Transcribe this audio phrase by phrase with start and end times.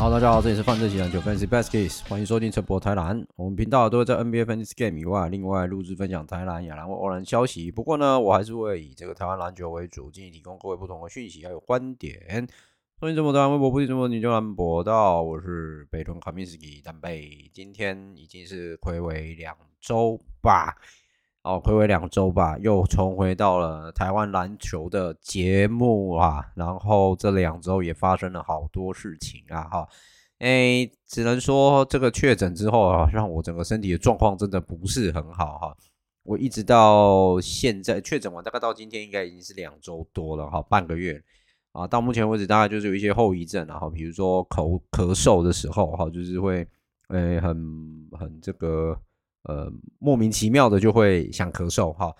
[0.00, 3.22] 好大家好，这里是范特西篮球 Fancy Baskets，欢迎收听陈博台篮。
[3.36, 7.70] 我们频道都会在 NBA Fantasy Game 以外，另外录制分享台篮、亚篮或欧篮消息。
[7.70, 12.18] 不过呢，我还是会以这个台湾篮球为主，进行提供各位不同的讯息还有观点。
[12.98, 17.50] 欢迎陈博台篮微博，不听陈博你就篮博到，我是北屯卡米斯基丹贝。
[17.52, 20.78] 今天已经是睽违两周吧。
[21.42, 29.88] 哦，睽违两周吧，又重回到了台湾篮球的节目啊，然后这两周也发生了好多事情啊，哈，
[30.40, 35.76] 诶，只能说这个确诊之后啊，让我整个身体的状况真的不是很好哈，
[36.24, 41.22] 我一直到现在确诊完，大概到今天应该已经是两周多了哈，半个月
[41.72, 46.68] 啊，到目前为止大概就是有一些后遗症，然后比如说口咳嗽的时候哈，就是会
[47.08, 47.56] 诶很
[48.12, 48.94] 很这个。
[49.44, 52.14] 呃，莫名其妙的就会想咳嗽哈，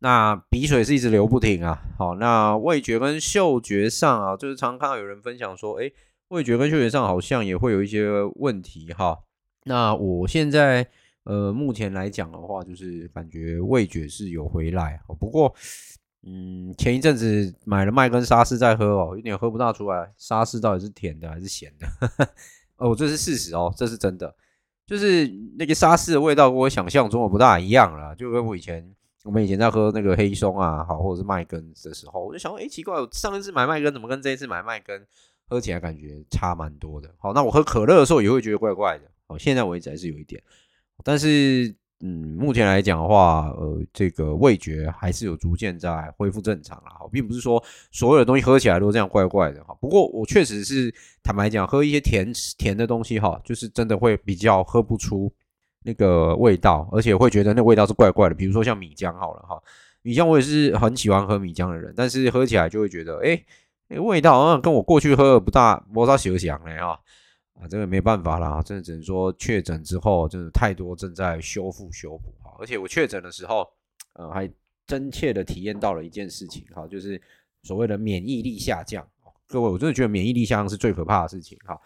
[0.00, 5.92] 那鼻水是一直流不停啊，好，那味觉跟嗅觉上啊，就是常常看到有人分享说，诶，
[6.28, 9.18] 味觉跟嗅觉上好像也会有一些问题哈。
[9.64, 10.86] 那我现在
[11.24, 15.52] 呃，目前来讲的话，就是感觉味觉是有回来，不过，
[16.24, 21.86] 嗯，前一阵子买了麦根沙士在喝哦，有点喝不大出来，沙士到底是甜的还是咸的？
[22.76, 24.32] 哦，这是事实哦，这是真的。
[24.86, 25.26] 就是
[25.58, 28.88] 那个沙士的味道跟我想象中的不大一样了，就跟我以前
[29.24, 35.06] 我们以前在喝那个黑松啊，好或者是麦根的时候，我就想说，哎，奇怪，我上一次买麦根怎么跟这一次买麦根
[35.48, 37.14] 喝起来感觉差蛮多的？
[37.18, 40.42] 好，那我喝可乐的时候也会觉得怪怪的，好，现在为止还是有一点，
[41.02, 41.74] 但是。
[42.00, 49.74] 嗯，目前来讲的话，呃，这个味觉还是有逐渐在恢复正常了哈，并不是说所有的东西喝起来都这样怪怪的哈。
[49.80, 55.32] 不过我确实是坦白讲，喝一些甜甜的东西哈，就是真的会比较喝不出
[55.84, 58.34] 那个味道，而且会觉得那味道是怪怪的。
[58.34, 59.58] 比如说像米浆好了哈，
[60.02, 63.42] 米浆我也是很喜欢喝米浆的人，但是喝起来就会觉得，哎，
[63.88, 67.00] 那味道好像跟我过去喝的不大，没啥相像嘞哈。
[67.58, 72.54] 啊，这个没办法啦，真的只能说确诊之后，真的太多正在修复修补哈。
[72.58, 73.66] 而且我确诊的时候，
[74.12, 74.50] 呃，还
[74.86, 77.20] 真切的体验到了一件事情哈，就是
[77.62, 79.06] 所谓的免疫力下降。
[79.48, 81.80] 各位，我真的觉得免疫力下降是最可怕的事情哈。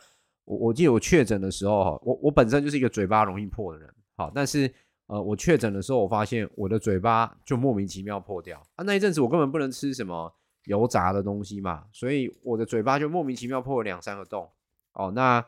[0.44, 4.69] 我我记得我确诊的时候哈，我我本身就是一个嘴巴容易破的人，好，但是
[5.06, 8.82] 呃，我确诊的时候，我发现我的嘴巴就莫名其妙破掉啊。
[8.82, 14.50] 那一阵子我根本不能吃什么油炸的东西嘛，所以我的嘴巴就莫名其妙破了两三个洞。
[14.94, 15.44] 哦，那。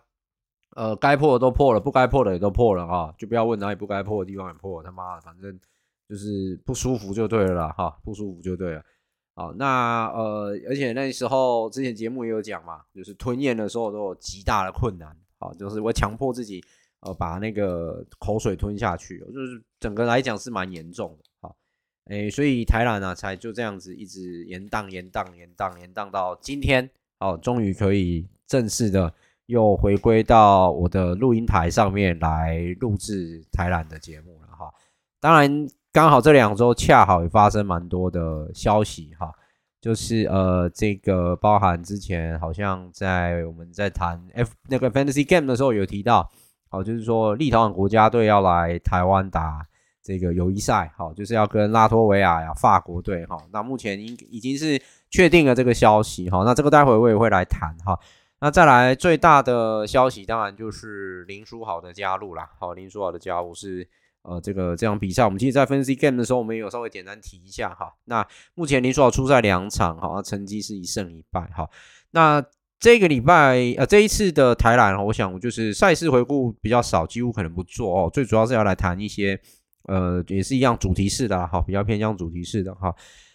[0.74, 3.14] 呃，该破的都破了，不该破的也都破了啊！
[3.18, 5.60] 就不要问哪里不该破的地方也破了，他妈的，反正
[6.08, 8.82] 就是不舒服就对了啦，哈，不舒服就对了。
[9.34, 16.64] 好，那呃，而且那时候之前节目也有讲嘛，就是吞咽的时候都有极大的困难，好，就是我强迫自己
[17.00, 21.54] 呃把那个口水吞下去，就是整个来讲是蛮严重的，好，
[22.06, 26.88] 诶，所以台南呢才就这样子一直延宕、延宕、延宕、延宕到今天，
[27.18, 29.12] 好，终于可以正式的。
[29.52, 34.72] 又回归到我的录音台上面来录制台篮的节目了哈。
[35.20, 39.30] 当然，刚好这两周恰好也发生蛮多的消息哈，
[39.78, 46.30] 就是呃，这个包含之前好像在我们在谈 F 那个 Fantasy Game 的时候有提到，
[46.70, 49.66] 好，就是说立陶宛国家队要来台湾打
[50.02, 53.36] 这个友谊赛，好，就是要跟拉脱维亚呀法国队哈。
[53.52, 54.80] 那目前已已经是
[55.10, 58.00] 确定了这个消息哈，那这个待会我也会来谈哈。
[58.42, 62.50] 那再来最大的消息，当然就是林书豪的加入啦。
[62.58, 63.88] 好，林书豪的加入是
[64.22, 67.94] 呃，这个这场比赛，我们其实，在分析 Game 的时候，我们也有稍微简单提一下哈。
[68.06, 71.42] 那目前林书豪出赛两场，好，成绩是一胜一败。
[71.56, 71.70] 哈，
[72.10, 72.44] 那
[72.80, 78.10] 这个礼拜呃，这一次的台篮，我想就是赛事回顾比较少，几乎可能不做哦。
[78.12, 79.40] 最主要是要来谈一些
[79.84, 82.92] 呃，也是一样主题式的哈，比较偏向主题式的哈。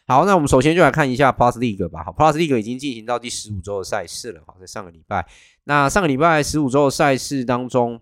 [0.09, 2.01] 好，那我们首先就来看一下 Plus League 吧。
[2.01, 4.41] 好，Plus League 已经进行到第十五周的赛事了。
[4.47, 5.27] 好，在上个礼拜，
[5.65, 7.99] 那上个礼拜十五周的赛事当中，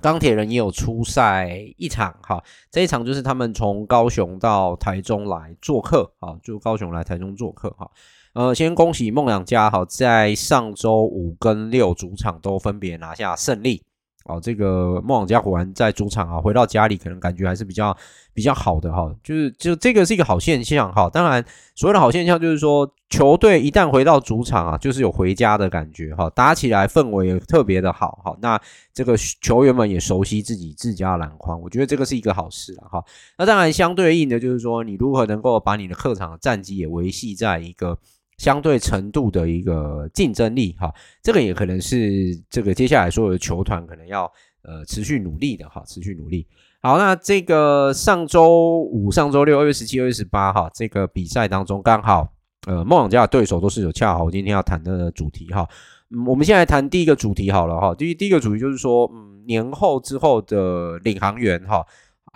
[0.00, 2.16] 钢铁人也有出赛一场。
[2.22, 2.40] 哈，
[2.70, 6.08] 这一场就是他们从高雄到台中来做客。
[6.20, 7.68] 好，就高雄来台中做客。
[7.70, 7.90] 哈，
[8.34, 13.82] 呃，先恭喜梦想家好，在上周五跟六主场都分别拿下胜利。
[14.24, 17.94] 哦，这个梦想家果然在主场啊，回到家里可能感觉还是比较
[18.32, 21.10] 比较好的哈，就是就这个是一个好现象哈。
[21.10, 21.44] 当然，
[21.74, 28.34] 所谓的好现象就是说，球队一旦回到主场啊，就是有回家的感觉哈，打起来氛围也特别的好哈。
[28.40, 28.58] 那
[28.94, 33.04] 这个球员们也熟悉自己自家篮筐，我觉得这个是一个好事了哈。
[33.36, 37.98] 那当然，相对应的就是说，你如何能够把你的客场的战绩也维系在一个。
[38.38, 40.92] 相对程度的一个竞争力哈，
[41.22, 44.24] 这个也可能是这个接下来所有的球团可能要
[44.62, 46.46] 呃持续努力的哈，持续努力。
[46.80, 52.28] 好，那这个上周五、上周六，二月十七、二月十八哈，这个比赛当中刚好
[52.66, 55.66] 呃梦想家的对手都是有恰好我今天要谈的主题哈。
[56.10, 61.82] 嗯，我们现在谈第一个主题好了哈，第一第一个主题就是说，嗯，年后之后的领航员哈，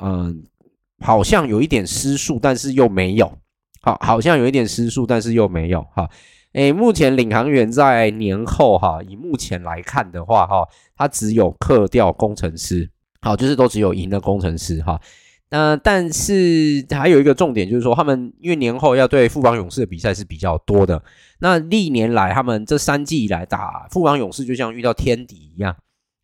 [0.01, 0.43] 嗯，
[1.01, 3.31] 好像有一点失速，但是又没有。
[3.88, 6.06] 好，好像有一点失速，但是又没有哈。
[6.52, 12.90] 诶，目前领航员在年后哈，以目前来看的话哈，他只有克掉工程师，
[13.23, 15.00] 好，就是都只有赢了工程师哈。
[15.50, 21.02] 那但是还有一个重点就是说，他们因为年后要对富邦勇士的比赛是比较多的，
[21.38, 25.75] 那历年来他们这三季以来打富邦勇士，就像遇到天敌一样。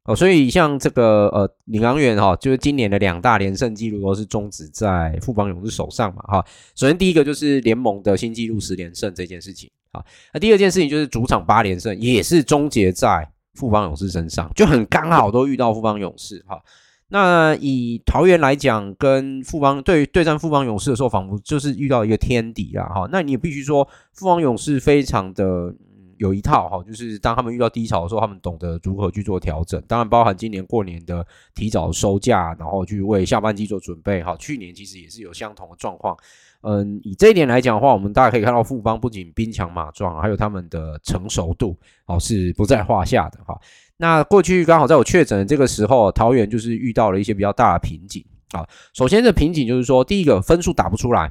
[0.05, 6.45] 哦，所以像这个呃领航员哈，就是今年的两大连胜纪录都是终止在富邦勇士手上嘛哈。
[6.75, 10.05] 首先第一个就是联盟的新纪录十连胜这件事情啊，
[10.35, 16.63] 那第二件事情就是主场八连胜也是终结在富邦勇士身上，就很刚好都遇到富邦勇士哈。
[17.09, 23.09] 那以桃园来讲，跟富邦对对战富邦勇士的时候，仿佛就是遇到一个天敌啦哈。
[23.11, 25.75] 那你必须说富邦勇士非常的。
[26.19, 29.83] 有一套哈，就是当他们遇到低潮的时候，他们懂得如何去做调整。
[29.87, 34.23] 当然，包含今年过年的提早收假，然后去为下半季做准备。
[34.23, 36.17] 哈，去年其实也是有相同的状况。
[36.63, 41.77] 嗯，以这一点来讲的话，我们大家可以看到富邦不仅兵强马壮，还有他们的成熟度
[42.07, 43.55] 哦是不在话下的哈。
[43.99, 48.67] 那过去刚好在我确诊的这个时候，桃园就是遇到了一些比较大的瓶颈啊。
[48.95, 51.31] 首先，这瓶颈就是说，第一个分数打不出来，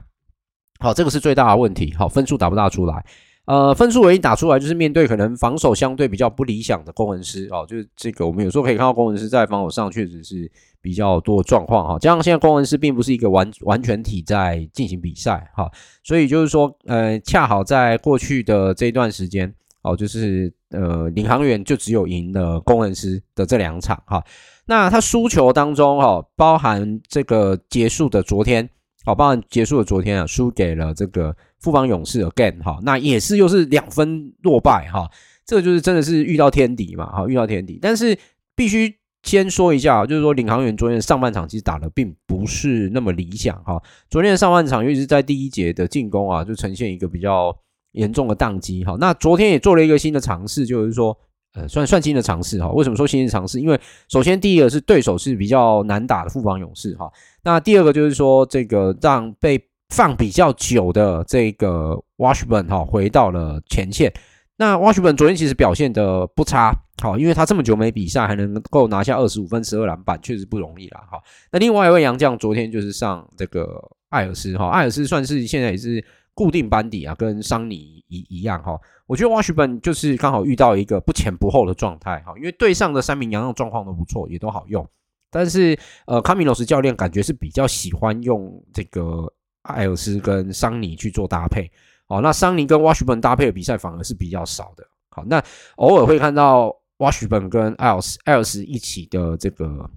[0.79, 1.93] 好，这个是最大的问题。
[1.97, 3.03] 好，分数打不大出来。
[3.45, 10.49] 呃，分数唯一打出来就是面对可能防守相对比较不理想的攻城狮哦，就是这个我们有时候可以看到攻城狮在防守上确实是
[10.81, 11.99] 比较多状况哈。
[11.99, 15.69] 加上现在攻城狮并不是一个完完全体在进行比赛哈，
[16.03, 24.23] 所以就是说，呃，恰好在过去的这一段时间哦，就是呃，领航员就只有赢了攻城狮的这两场哈。
[24.65, 28.69] 那他输球当中哈，包含这个结束的昨天，
[29.05, 31.35] 好，包含结束的昨天啊，输给了这个。
[31.63, 35.09] 富邦勇士 again 哈，那也是又是两分落败哈，
[35.45, 37.79] 这个就是真的是遇到天敌嘛哈，遇到天敌。
[37.81, 38.17] 但是
[38.53, 43.81] 必须先说一下，就是说领航员昨天上半场其实打的并不是那么理想哈。
[44.09, 47.57] 昨天的上半场尤其是在第一节的进攻啊，就呈现一个比较
[47.93, 48.97] 严重的宕机哈。
[48.99, 51.17] 那昨天也做了一个新的尝试，就是说
[51.53, 52.69] 呃算算新的尝试哈。
[52.69, 53.59] 为什么说新的尝试？
[53.59, 53.79] 因为
[54.09, 57.11] 首先第一个是对手是比较难打的富邦勇士哈，
[57.43, 64.11] 那第二个就是说这个让被放比较久的这个 Washburn 哈回到了前线。
[64.55, 66.71] 那 Washburn 昨天其实表现得不差，
[67.01, 71.03] 好，因为他这么久没比赛，还能够拿下二十五分、十二篮板，确实不容易啦。
[71.11, 71.19] 哈，
[71.51, 76.03] 那另外一位洋将昨天就是上这个艾尔斯哈，艾尔斯算是现在也是
[76.33, 78.79] 固定班底啊，跟桑尼一一样哈。
[79.05, 84.87] 我觉得 Washburn 就是刚好遇到一个不前不后的状态哈，因为队上的三名洋将状况都不错，也都好用，
[85.29, 85.77] 但是
[86.07, 89.33] 呃，卡米罗斯教练感觉是比较喜欢用这个。
[89.63, 91.71] 艾尔斯跟桑尼去做搭配，
[92.07, 95.41] 哦，那桑尼跟 Washburn 搭配的比赛反而是比较少的，好，那
[95.77, 99.89] 偶尔会看到 Washburn 跟艾尔斯艾尔斯一起的这个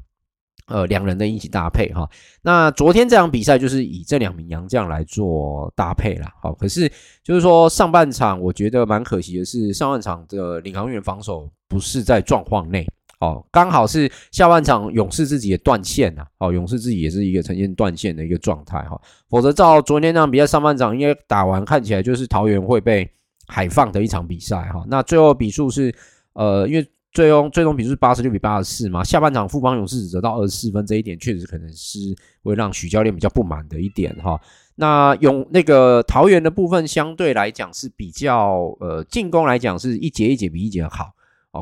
[0.67, 2.09] 呃两人的一起搭配哈，
[2.43, 6.33] 那昨天这场比赛就是以这两名洋将来做搭配啦。
[6.43, 6.91] 好，可是
[7.23, 12.87] 就是说上半场我觉得蛮可惜的是上半场的领航员防守不是在状况内。
[13.19, 23.11] 哦，刚好是下半场勇士自己也断线呐，哦，勇士自己也是一个呈现断线的一个状态哈，否则照昨天那场比赛上半场应该打完，看起来就是桃园会被
[23.47, 24.85] 海放的一场比赛哈。
[24.89, 25.95] 那最后比数是，
[26.35, 31.99] 呃，因为最终最终比数是八十六比八十四嘛，下半场富邦勇士只得到二十四分，这一点确实可能是
[32.43, 34.39] 会让许教练比较不满的一点哈。
[34.75, 41.11] 那勇那个桃园的部分相对来讲是比较，呃，进攻来讲是一节一节比一节好。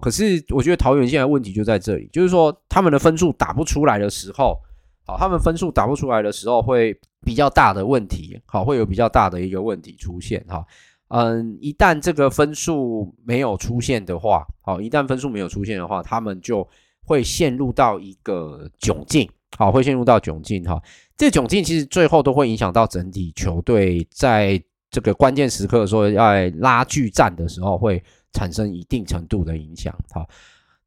[0.02, 4.58] 可是我觉得桃园现在问题就在这里，就是说他们的分数打不出来的时候，
[5.06, 6.92] 好，他们分数打不出来的时候会
[7.24, 10.66] 比较大的问题，好，会有比较大的一个问题出现，哈，
[11.14, 16.66] 嗯，一旦这个分数没有出现的话，好，一旦分数没有出现的话，他们就
[17.06, 20.82] 会陷入到一个窘境，好，会陷入到窘境，哈，
[21.16, 24.60] 这窘境其实最后都会影响到整体球队在。
[24.90, 28.00] 这个关键时刻说要拉锯战的时候，会
[28.32, 29.92] 产生一定程度的影响。
[30.12, 30.24] 好，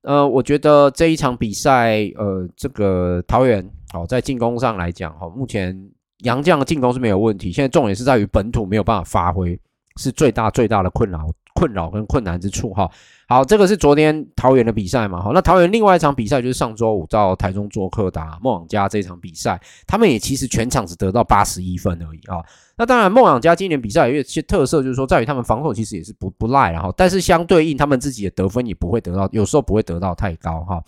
[0.03, 5.77] 呃，我觉得这一场比赛，呃，这个桃园好在进攻上来讲，哈，目前
[6.19, 9.59] 杨将的进攻是没有问题，现在重点是在于本土没有办法发挥，
[9.97, 11.29] 是最大最大的困扰。
[11.57, 12.87] 困扰跟困难之处哈，
[13.27, 22.45] 好，这个是昨天桃园的比赛嘛，好，那桃园另外一场比赛就是上周五到台中做客打梦想家这场比赛，他们也其实全场只得到八十一分而已啊。
[22.77, 30.79] 那当然梦想家今年比赛有一些特色，就是说在于他们防守其实也是不不赖，然后但是相对应他们自己的得分也不会得到，有时候不会得到太高哈。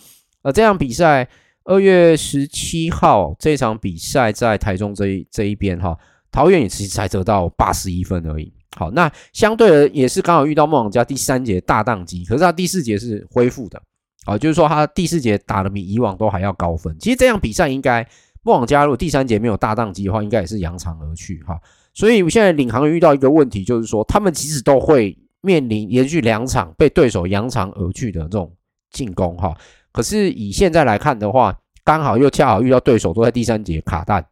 [0.44, 1.28] 呃，这场比赛
[1.64, 5.98] 二月十七号这场比赛在台中这一这一边哈，
[6.32, 8.54] 桃园也其实才得到八十一分而已。
[8.78, 13.82] 好，那相对的也是刚好遇到梦想家第三节大宕机，可是他第四节是恢复的，
[14.26, 16.96] 啊，就是说他第四节打的比以往都还要高分。
[17.00, 18.08] 其实这样比赛应该
[18.44, 21.60] 梦想家如果第三节没有大宕机的话，应该也是扬长而去哈。
[21.94, 28.54] 所以现在领航员遇到一个问题，就是说他们其实都会面临连续两场被对手扬长而去的这种
[28.92, 29.54] 进攻哈。
[29.92, 34.24] 可是以现在来看的话，刚好又恰好遇到对手都在第三节卡弹。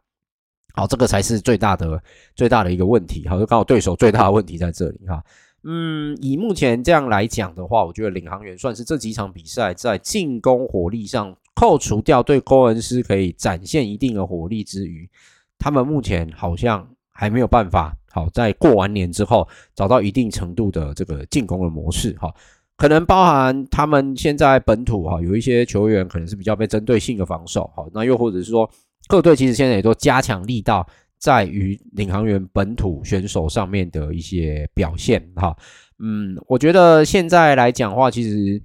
[0.77, 1.99] 好，这个才是最大的
[2.35, 3.27] 最大的一个问题。
[3.27, 5.23] 好，就刚好对手最大的问题在这里哈。
[5.63, 15.09] 嗯，以目前这样来讲的话，我觉得领航员算是这几场比赛在进攻火力上扣除掉对高恩师可以展现一定的火力之余，
[15.57, 22.31] 他们目前好像还没有办法好在过完年之后找到一定程度的这个进攻的模式哈。
[22.75, 28.69] 可能包含他们现在本土哈有一些球员可能是比较被针对性的防守，哈，那又或者是说。
[29.07, 30.85] 各队其实现在也都加强力道，
[31.17, 35.55] 在于领航员本土选手上面的一些表现哈。
[35.99, 38.61] 嗯，我觉得现在来讲话，其实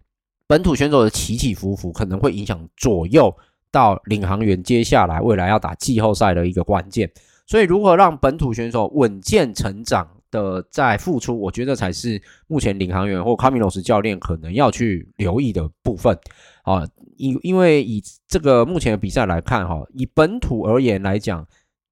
[0.46, 3.34] 本土选手的起起伏伏可能会影响左右
[3.70, 7.10] 到领航员接下来未来要打季后赛的一个关键。
[7.46, 16.16] 所以，如何让本土选手稳健成长的再付出，我觉得才是目前领航员或卡米罗斯教练可能要去留意的部分
[16.62, 16.86] 啊。
[17.22, 21.46] 因因为以这个目前的比赛来看，哈，以本土而言来讲，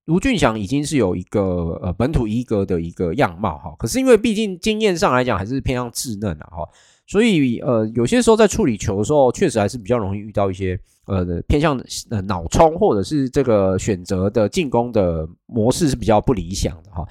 [0.06, 3.72] 卢俊祥已经是有一个呃本土一哥的一个样貌，哈。
[3.78, 6.68] 可是因为毕竟经验上来讲还是偏向稚嫩啊，哈，
[7.06, 17.06] 所以呃有些时候在处理球的时候，确实还是比较容易遇到一些呃偏向呃脑冲或者是这个选择的进攻的模式是比较不理想的，哈。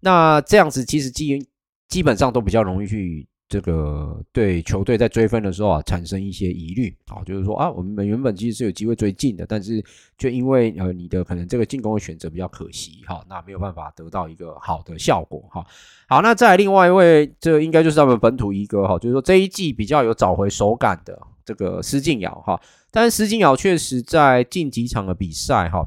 [0.00, 1.42] 那这样子其实基
[1.88, 3.26] 基本上都比较容易去。
[3.52, 9.84] 这个对球队在追分的时候啊，产生一些疑虑啊，就是说啊，我们原本其实是有机会追进的，但是
[10.16, 15.62] 却因为呃你的可能这个进攻的选择比较可惜哈，那没有办法得到一个好的效果哈。
[16.08, 22.58] 好，那再来另外一位，这应该就是他们本土一哥哈，就是说这一季比较有找回手感的这个施晋尧哈，
[22.90, 25.86] 但是施晋尧确实在近几场的比赛哈，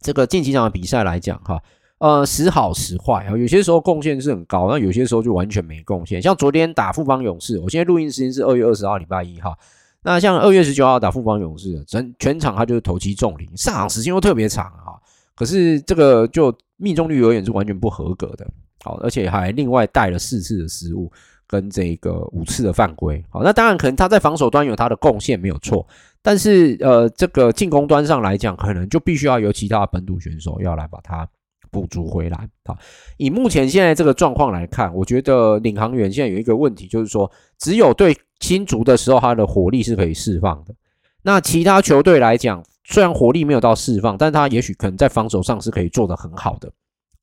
[0.00, 1.62] 这个近几场的比赛来讲哈。
[2.00, 6.20] 呃，时好时坏啊，有些时候贡献是很高，那有些时候就完全没贡献。
[6.20, 9.54] 像昨天打富邦勇士，我现在录音时间是二月二十号礼拜一哈。
[10.02, 14.98] 那像二月十九号打富邦勇士，整全场他就是投七中零，上场时间又特别长哈。
[15.36, 18.46] 可是这个就命中率而言是完全不合格的，
[18.82, 21.12] 好，而且还另外带了四次的失误
[21.46, 23.22] 跟这个五次的犯规。
[23.28, 25.86] 好，那当然可能他在防守端有他的贡献没有错，
[26.22, 31.28] 但是呃，这个进攻端上来讲，可能就必须要由其他本土选手要来把他。
[31.70, 32.76] 补足回来，好。
[33.16, 40.74] 以目前现在这个状况来看，我觉得领航员现在有一个问题，就是说，只有对新竹的时候，他的火力是可以释放的。
[41.22, 46.70] 那其他球队来讲，虽然火力没有到释放，但他也许可能在防守上是可以做得很好的。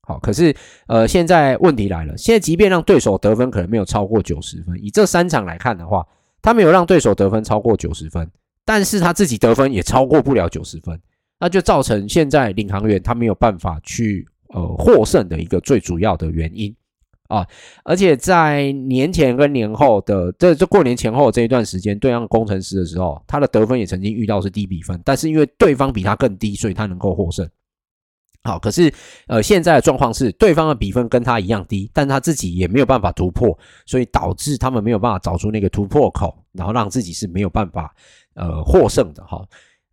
[0.02, 0.54] 好，可是
[0.86, 6.06] 呃，现在问题来了，现在即便让对手得分可能没有超过九十分，以这三场来看的话，
[6.40, 8.30] 他没有让对手得分超过九十分，
[8.64, 10.98] 但是他自己得分也超过不了九十分，
[11.38, 14.26] 那就造成现在领航员他没有办法去。
[14.54, 16.74] 呃，获胜的一个最主要的原因
[17.28, 17.46] 啊，
[17.84, 27.46] 而且在年前跟年后的这这过年前后这一段时间对上工程师的时候，他的得分也曾经遇到是低比分，但是因为对方比他更低，所以他能够获胜。
[28.44, 28.90] 好，可是
[29.26, 37.94] 呃，现在的状况是对方的比分跟他一样低，但他自己也没有办法突破，所以导致他们没有办法找出那个突破口，然后让自己是没有办法
[38.34, 39.44] 呃获胜的哈。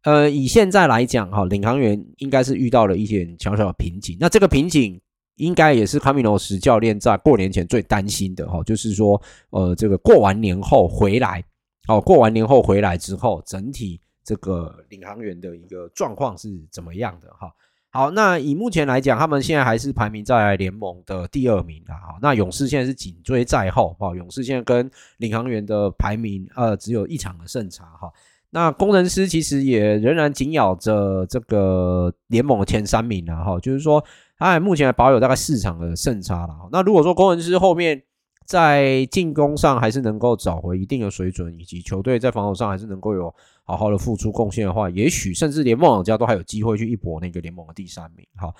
[0.06, 4.16] 呃，以现在来讲，哈，领航员应该是遇到了一些小小的瓶颈。
[4.20, 5.02] 那这个瓶颈
[5.38, 9.20] 应该也是卡米诺斯教练在过年前最担心的，哈，就是说，
[9.50, 11.44] 呃，这个过完年后回来，
[11.88, 17.52] 哦，过完年后回来之后，整体这个领航员的一个状况是怎么样的，哈。
[17.90, 22.20] 好，那以目前来讲，他们现在还是排名在联盟的第二名啊。
[22.22, 28.12] 那勇士现在是紧追在后，哈，勇士现在跟领航员的排名，呃，只有一场的胜差，哈。
[28.56, 34.02] 那工程师其实也仍然紧咬着这个联盟的前三名啊，哈，就是说，
[34.38, 36.56] 他目前还保有大概四场的胜差了。
[36.72, 38.02] 那如果说工程师后面
[38.46, 43.24] 在进攻上还是能够找回一定的水准，以及球队在防守上还是能够有
[43.66, 48.26] 好好的付出贡献的话，也许甚至连梦想家都还有机会去一搏那个联盟的第三名。
[48.38, 48.54] 哈，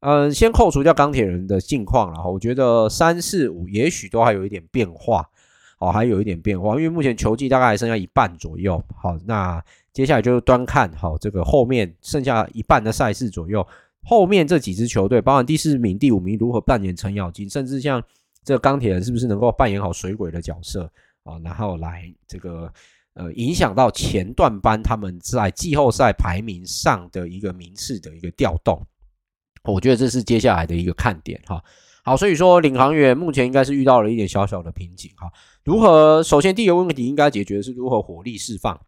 [0.00, 5.24] 嗯，先扣除掉钢铁人的近况，然后我觉得三四五也许都还有一点变化。
[5.78, 8.82] 哦，还有一点变化，因为目前球季大概还剩下一半左右。
[8.96, 13.66] 好，那接下来就端看好这个后面剩下一半的赛事左右，
[14.02, 18.02] 后面这几支球队，包含第四名、第五名如何扮演程咬金，甚至像
[18.42, 20.90] 这个钢铁人是不是能够扮演好水鬼的角色
[21.24, 21.38] 啊？
[21.44, 22.72] 然后来这个
[23.12, 28.80] 呃影响到前段班他们在季后赛排名上的一个名次的一个调动，
[29.64, 31.62] 我觉得这是接下来的一个看点哈。
[32.02, 35.30] 好，所以说领航员目前应该是遇到了一点小小的瓶颈哈。
[35.66, 36.22] 如何？
[36.22, 38.80] 首先第一个问题应该解决的是如何火力释放。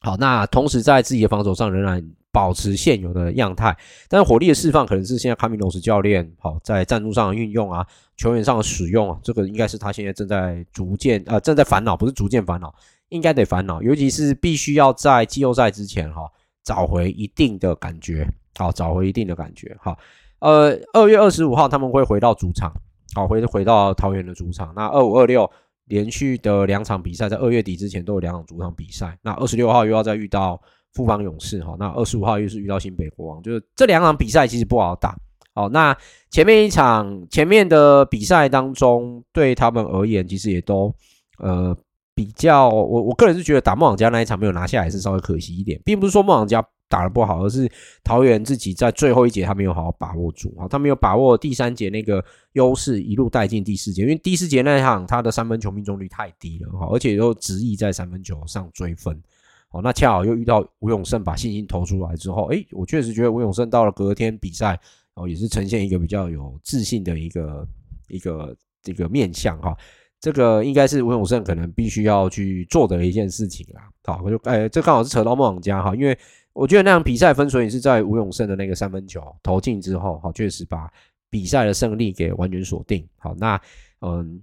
[0.00, 3.76] 好，那同时在自己的防守上仍然保持现有的样态，
[4.08, 7.86] 但是火力的释放可能是现在卡米诺斯教练好在战术上的运用啊，
[8.16, 12.74] 球员上的使用啊，这个应该是他现在正在逐渐呃正在烦恼，不是逐渐烦恼，
[13.10, 16.22] 应该得烦恼，尤其是必须要在季后赛之前哈
[16.64, 19.96] 找回一定的感觉，好，找回一定的感觉，好。
[20.40, 22.72] 呃，二月二十五号他们会回到主场，
[23.14, 24.72] 好，回回到桃园的主场。
[24.74, 25.48] 那二五二六
[25.90, 29.18] 连续的两场比赛，在二月底之前都有两场主场比赛。
[29.20, 30.58] 那二十六号又要再遇到
[30.94, 35.14] 富邦勇士，哈，那二十五号又是遇到新北国王，就是这两场比赛其实不好打。
[35.52, 35.94] 好，那
[36.30, 40.94] 前面一场前面的比赛当中，对他们而言，其实也都
[41.38, 41.76] 呃
[42.14, 46.64] 比较，我我个人是觉得打梦想家那一场没有拿下来是稍微可惜一点，并不是说梦想家。
[46.90, 47.70] 打得不好，而是
[48.02, 52.22] 桃园自己在最后一节他没有好好把握住啊，他没有把握第三节那个
[52.54, 59.16] 优势一路带进第四节，因为第四节那一场他的三分球命中率太低了哈，而且又执意在三分球上追分，
[59.70, 64.76] 哦，那恰好又遇到吴永胜把信心投出来之后，诶，我确实觉得吴永胜到了隔天比赛
[65.14, 67.64] 哦，也是呈现一个比较有自信的一个
[68.08, 69.76] 一个这个面相哈，
[70.20, 76.18] 这个应该是吴永胜可能必须要去做的一件事情啦，好，我就诶，这刚好是扯到梦想家哈，因为。
[76.52, 80.90] 我觉得那场比赛分水岭是在吴永胜的那个三分球投进之后，好，确实把
[81.30, 83.06] 比赛的胜利给完全锁定。
[83.18, 83.60] 好，那
[84.00, 84.42] 嗯，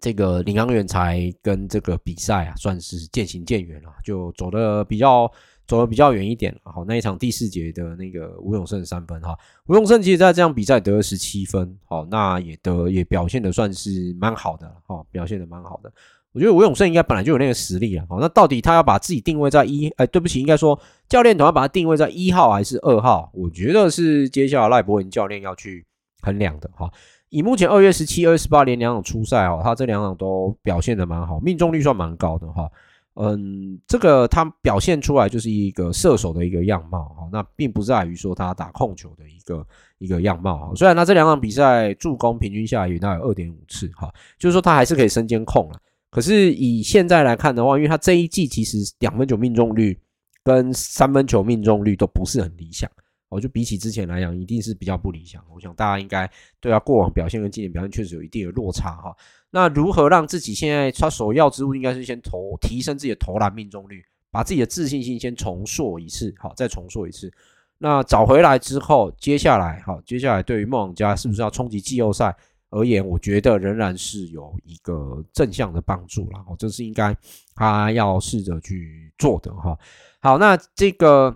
[0.00, 5.30] 这个领航员才跟这个比赛啊，算是渐行渐远了，就走的比较
[5.66, 6.58] 走的比较远一点。
[6.62, 15.92] 好，那一场第四节的那个吴永胜三分哈，吴永胜其实在这场比赛得了十七分，好，那也得也表现的算是蛮好的，哈，表现的蛮好的。
[16.36, 23.30] 我觉得吴永胜应该本来就有那个实力啊，好，那到底他要把自己定位在一，哎，对不起，应该说教练团要把他定位在一号还是二号？
[23.32, 25.86] 我觉得是接下来赖柏文教练要去
[26.20, 26.92] 衡量的哈。
[27.30, 32.70] 以目前二月十七、二月十八连两场初赛哦，他这两场都表现的蛮好，命中率算蛮高的哈。
[33.14, 40.72] 嗯，这个他表现出来就是一个射手的一个样貌哈，那并不在于说他打控球的一个一个样貌哈。
[40.74, 45.80] 虽然他这两场比赛助攻平均下来也大概有二点五次哈，就是说他还是可以身兼控了。
[46.16, 50.00] 可是以现在来看的话，因为他这一季其实两分球命中率
[50.42, 52.90] 跟三分球命中率都不是很理想，
[53.28, 55.44] 我就比起之前来讲，一定是比较不理想。
[55.54, 56.26] 我想大家应该
[56.58, 59.14] 对他过往表现跟今年表现确实有一定的落差哈。
[59.50, 67.30] 那如何让自己现在他首要之务应该是先投提升自己的投篮命中率，把自己的自信心先重塑一次，好，再重塑一次。
[67.76, 72.34] 那找回来之后，接下来好，接下来对于梦想家是不是要冲击季后赛？
[72.70, 77.16] 而言，我觉得仍然是有一个正向的帮助啦，哦，这是应该
[77.54, 79.78] 他要试着去做的哈。
[80.20, 81.34] 好，那这个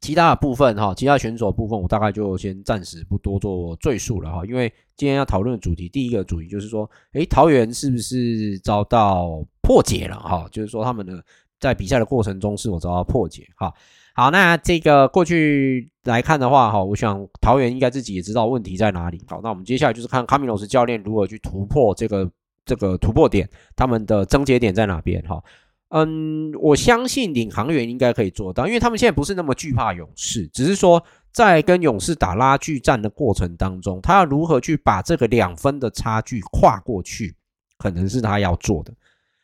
[0.00, 4.44] 其他的部分哈，其他选手的部分，我大概就先暂时不多做赘述了哈。
[4.44, 10.48] 因为今天要讨论的主题，第一个主题就是说，诶，桃园是不是遭到破解了哈？
[10.50, 11.24] 就是说他们的
[11.60, 13.72] 在比赛的过程中是否遭到破解哈？
[14.18, 19.24] 好，那这个过去来看的话，哈，我想桃园应该自己也知道问题在哪里。
[19.28, 22.28] 好，那我们接下来就是看卡米诺斯教练如何去突破这个
[22.64, 25.22] 这个突破点，他们的症结点在哪边？
[25.22, 25.40] 哈，
[25.90, 31.00] 嗯，我相信领航员应该可以做到，因为他们现在不是那么惧怕勇士，只是说
[31.30, 37.36] 在跟勇士打拉锯战的过程当中，他要如何去把这个两分的差距跨过去，
[37.78, 38.92] 可能是他要做的。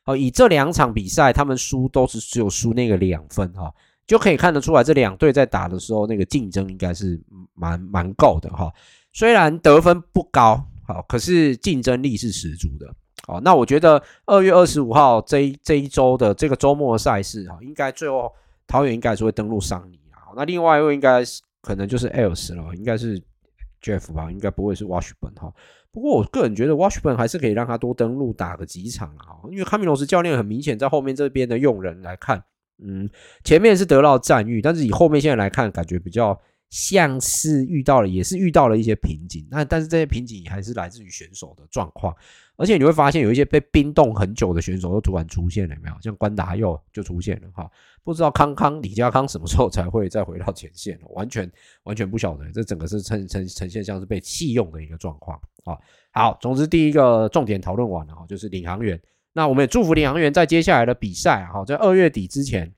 [0.02, 3.72] 好，以这两场比赛，他们输都是只有输那个两分，哈。
[4.06, 7.18] 就可以看得出来，这两队在打的时候，那个竞争应该是
[7.54, 8.72] 蛮蛮够的哈。
[9.12, 12.94] 虽然得分不高，好，可是竞争力是十足的。
[13.26, 18.30] 好，那我觉得二月二十五号这这一周的这个周末的赛事哈，应该最后
[18.66, 20.28] 桃园应该是会登陆桑尼啊。
[20.36, 23.18] 那另外一位应该是可能就是 Ellis 了，应该是
[23.80, 25.50] Jeff 吧，应该不会是 Washburn 哈。
[25.90, 32.44] 不过我个人觉得 Washburn 还是可以让他多登陆打个几场啊，因为卡米罗斯教练很明显在后面这边的用人来看。
[32.78, 33.08] 嗯，
[33.44, 36.38] 前面是得到赞誉，但是以后面现在来看，感觉比较
[36.70, 39.46] 像是遇到了，也是遇到了一些瓶颈。
[39.50, 42.12] 那但是这些瓶颈还是来自于选手的状况，
[42.56, 45.94] 而且你会发现有一些被冰冻很久的选手都突然出现了，没有？
[46.02, 47.70] 像关达佑就出现了哈，
[48.02, 51.48] 不知道康康李家康什么时候才会再回到前线，完全
[51.84, 55.78] 完全不晓得，这整个是呈呈呈现像是被弃用的一个状况啊。
[56.10, 59.00] 好，总之第一个重点讨论完了哈，就是领航员。
[59.34, 62.72] 那我们也祝福领航员在接下来的比赛哈，在二月底之前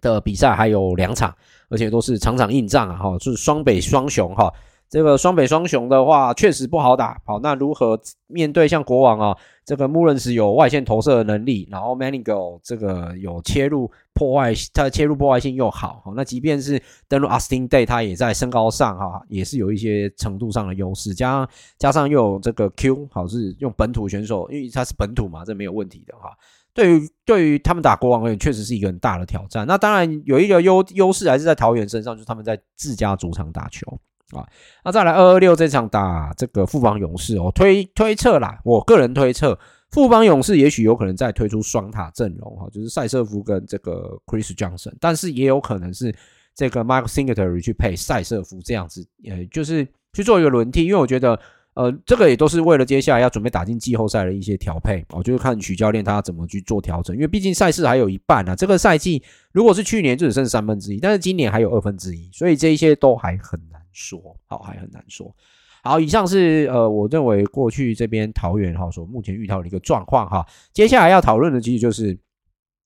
[0.00, 1.36] 的比赛还有两场，
[1.68, 4.50] 而且都是场场硬仗啊哈，就是双北双雄哈。
[4.92, 16.78] 这个双北双雄的话确实不好打，好，那如何面对像国王啊，这个穆伦斯有外线投射的能力，然后 Manigal 这个有切入破坏，他的切入破坏性又好，好，那即便是
[17.08, 26.36] 登陆 Austin Day，他也在身高上哈，也是有一些程度上的优势，加上加上又有这个 Q，好是用本土选手，因为他是本土嘛，这没有问题的哈。
[26.74, 29.66] 对于对于他们打国王而言，确实是一个很大的挑战。
[29.66, 33.98] 那当然有一个优优势还是在桃园身上，就是他们在自家主场打球。
[34.32, 34.46] 啊，
[34.84, 39.58] 那再来二二六这场打这个富邦勇士哦，推推测啦，我个人推测
[39.90, 46.14] 富邦勇士也许有可能再推出双塔阵容哈，就是赛瑟夫跟这个 Chris Johnson，但是也有可能是
[46.54, 51.38] 这个 Mike Singletary 去配赛瑟夫这样子，呃，就是去做一个轮替，因为我觉得
[51.74, 63.60] 呃，这个也都是为了接下来要准备打进季后赛的一些调配哦，就是看许教练他怎么去做调整，因为毕竟赛事还有一半啊，这个赛季如果是去年就只剩三分之一，但是今年还有二分之一，所以这一些都还很。
[63.92, 65.34] 说好还很难说。
[65.82, 70.46] 好，以上是呃，我认为过去这边桃园哈所目前遇到的一个状况哈。
[70.72, 72.16] 接下来要讨论的其实就是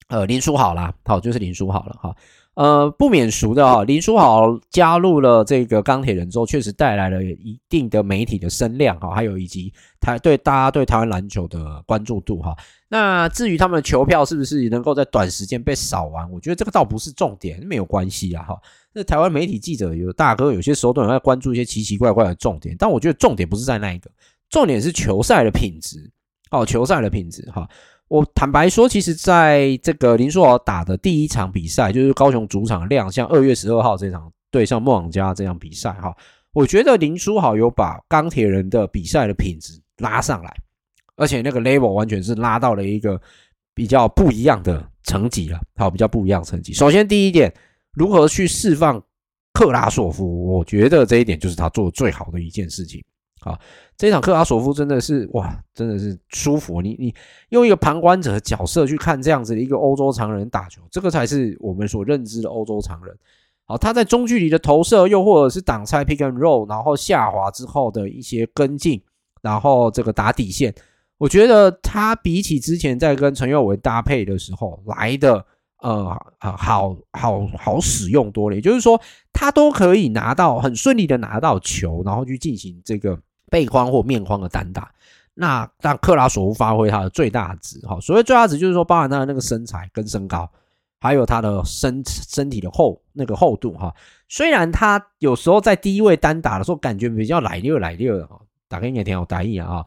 [0.08, 2.16] 呃林书好啦，好，就是林书好了哈。
[2.56, 12.56] 呃，不免俗的哈，林书豪加入了这个钢铁人之后，确实带来了一定的媒体的声量哈，还有以及台对大家对台湾篮球的关注度哈。
[12.88, 18.58] 那至于他们的球票是不是能够在短时间被扫完，我觉得这个倒不是重点，没有关系啊哈。
[18.94, 24.10] 那台湾媒体记者有大哥，有些时候都有在关注一些奇奇怪怪的重点，但我觉得重点不是在那一个，
[24.48, 26.10] 重点是球赛的品质
[26.50, 27.68] 哦，球赛的品质哈。
[28.08, 36.16] 我坦白说，其实在这个林书豪打的第一场比赛，就是高雄主场亮相二月十二号这场对上梦想家这场比赛哈，
[36.52, 40.54] 我觉得林书豪有把钢铁人的比赛的品质拉上来，
[41.16, 43.20] 而且那个 level 完全是拉到了一个
[43.74, 46.72] 比较不一样的层级了，好，比较不一样的层级。
[46.72, 47.52] 首先第一点。
[47.96, 49.02] 如何去释放
[49.54, 50.52] 克拉索夫？
[50.52, 53.02] 我觉得这一点就是他做的最好的一件事情。
[53.46, 53.56] 啊，
[53.96, 56.82] 这场克拉索夫真的是哇，真的是舒服。
[56.82, 57.14] 你你
[57.50, 63.16] 用一个旁观者的角色去看这样子的一个欧洲常人打球，这个才是我们所认知的欧洲常人。
[63.64, 69.00] 好，他在中距离的投射，又或者是挡拆 pick and roll，然后下滑之后的一些跟进，
[69.42, 70.74] 然后这个打底线，
[71.18, 75.46] 我觉得他比起之前在跟陈佑维搭配的时候来的。
[75.82, 76.06] 呃，
[76.40, 78.98] 好好好使用多了，也就是说，
[79.30, 83.16] 他都可以拿到很顺利的拿到球，然后去进行这个
[83.50, 84.90] 背框或面框的单打。
[85.34, 90.50] 那让克拉索夫发挥他的最大值，哈，所谓最大值就是说，包含他的那个身材跟身高，
[91.00, 93.94] 还有他的身身体的厚那个厚度，哈。
[94.28, 98.28] 虽然他有时候在低位单打的时候，感觉比较奶溜奶溜的，
[98.68, 99.84] 打给你也挺有得意啊，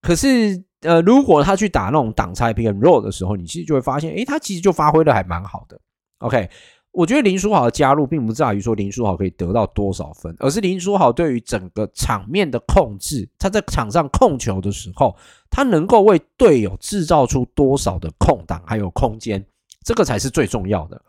[0.00, 0.64] 可是。
[0.82, 5.78] 呃，如果他去打那种挡拆 pick and roll 的时候，你其实就会发现，诶，他其实就发挥的还蛮好的。
[6.20, 6.48] OK，
[6.92, 15.16] 我觉得林书豪的加入并不在于说林书豪可以得到多少分，而是林书豪对于整个场面的控制，他在场上控球的时候，
[15.48, 19.44] 他能够为队友制造出多少的空档还有空间，
[19.84, 21.00] 这个才是最重要的。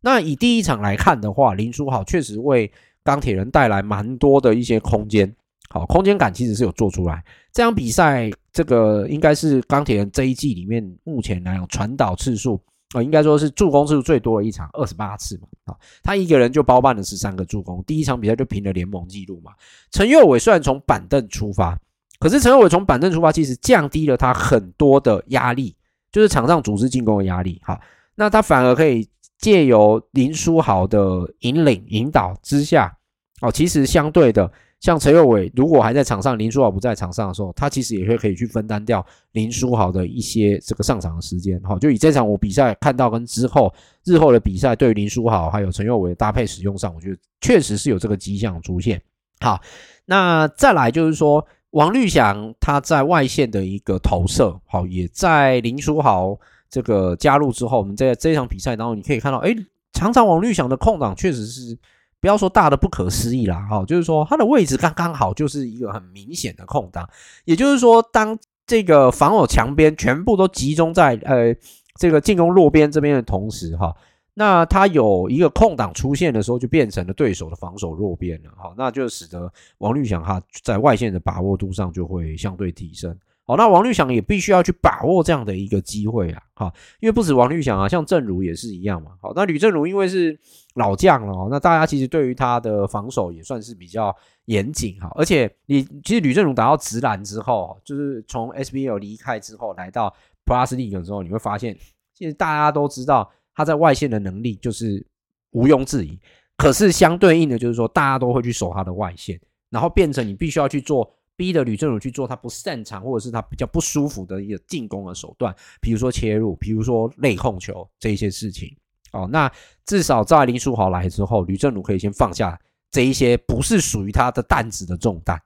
[0.00, 2.70] 那以第一场来看的话，林书豪确实为
[3.02, 5.34] 钢铁人带来蛮多的一些空间。
[5.70, 7.24] 好，空间感其实是有做出来。
[7.52, 12.60] 这场比赛，这个应该是钢铁人这一季里面目前来讲传导次数
[12.92, 15.48] 啊，应该说是助攻次数最多的一场，二十八次嘛。
[15.64, 19.52] 啊，他一个人就包办了十三个助攻，第一场比赛就平了联盟纪录嘛。
[19.90, 21.78] 陈佑伟虽然从板凳出发，
[22.18, 25.74] 可是陈佑伟从板凳出发，其实降低了他很多的压力，
[26.12, 27.60] 就是场上组织进攻的压力。
[27.64, 27.80] 好，
[28.14, 32.96] 那他反而可以借由林书豪的引领引导之下，
[33.40, 34.52] 哦，其实相对的。
[34.84, 41.58] 像陈佑伟，如果还在场上，林书豪不在场上的时候，他其实也会可以去分担掉林书豪的一些这个上场的时间。
[41.62, 43.72] 好，就以这场我比赛看到跟之后
[44.04, 49.00] 日后的比赛，对于林书豪还有陈佑伟的搭配使用上，我觉得确实是有这个迹象出现。
[49.40, 49.58] 好，
[50.04, 59.56] 那再来就是说王律翔他在外线的一个投射，好，也在林书豪这个加入之后，我们在这场比赛当中，你可以看到，哎，
[59.94, 61.78] 常常王律翔的空档确实是。
[62.24, 67.06] 不要说大的不可思议啦，哈，就是说他的位置刚刚好，就是一个很明显的空档。
[67.44, 71.54] 也就是说，当这个防守墙边全部都集中在呃
[72.00, 73.94] 这个进攻落边这边的同时，哈，
[74.32, 83.14] 那他有一个空档出现的时候，就变成了对手的防守弱边了，好，那就使得王律翔他在外线的把握度上就会相对提升。
[83.46, 89.10] 好，那王律翔也必须要去把握这样的一个机会啊，哈，因为不止王律翔啊，像郑如也是一样嘛。
[89.20, 90.38] 好，那吕正如因为是
[90.76, 95.12] 老将了哦，那大家其实对于他的防守也算是比较严谨哈。
[95.14, 100.10] 而且你其实吕正如打到直篮之后，就是从 SBL 离开之后来到
[100.46, 101.76] Plus League 之后，你会发现，
[102.14, 105.06] 其实大家都知道他在外线的能力就是
[105.50, 106.18] 毋庸置疑。
[106.56, 111.14] 可是相对应的，就是说大家都会去守他的外线，然后变成你必须要去做。
[111.36, 118.76] 逼得吕正儒去做他不擅长或者是他比较不舒服的一个进攻的手段，比如说切入，比如说内控球这一些事情。
[119.12, 119.50] 哦，那
[119.86, 122.58] 至少在林书豪来之后，吕正儒可以先放下
[122.90, 125.40] 这一些不是属于他的担子的重担。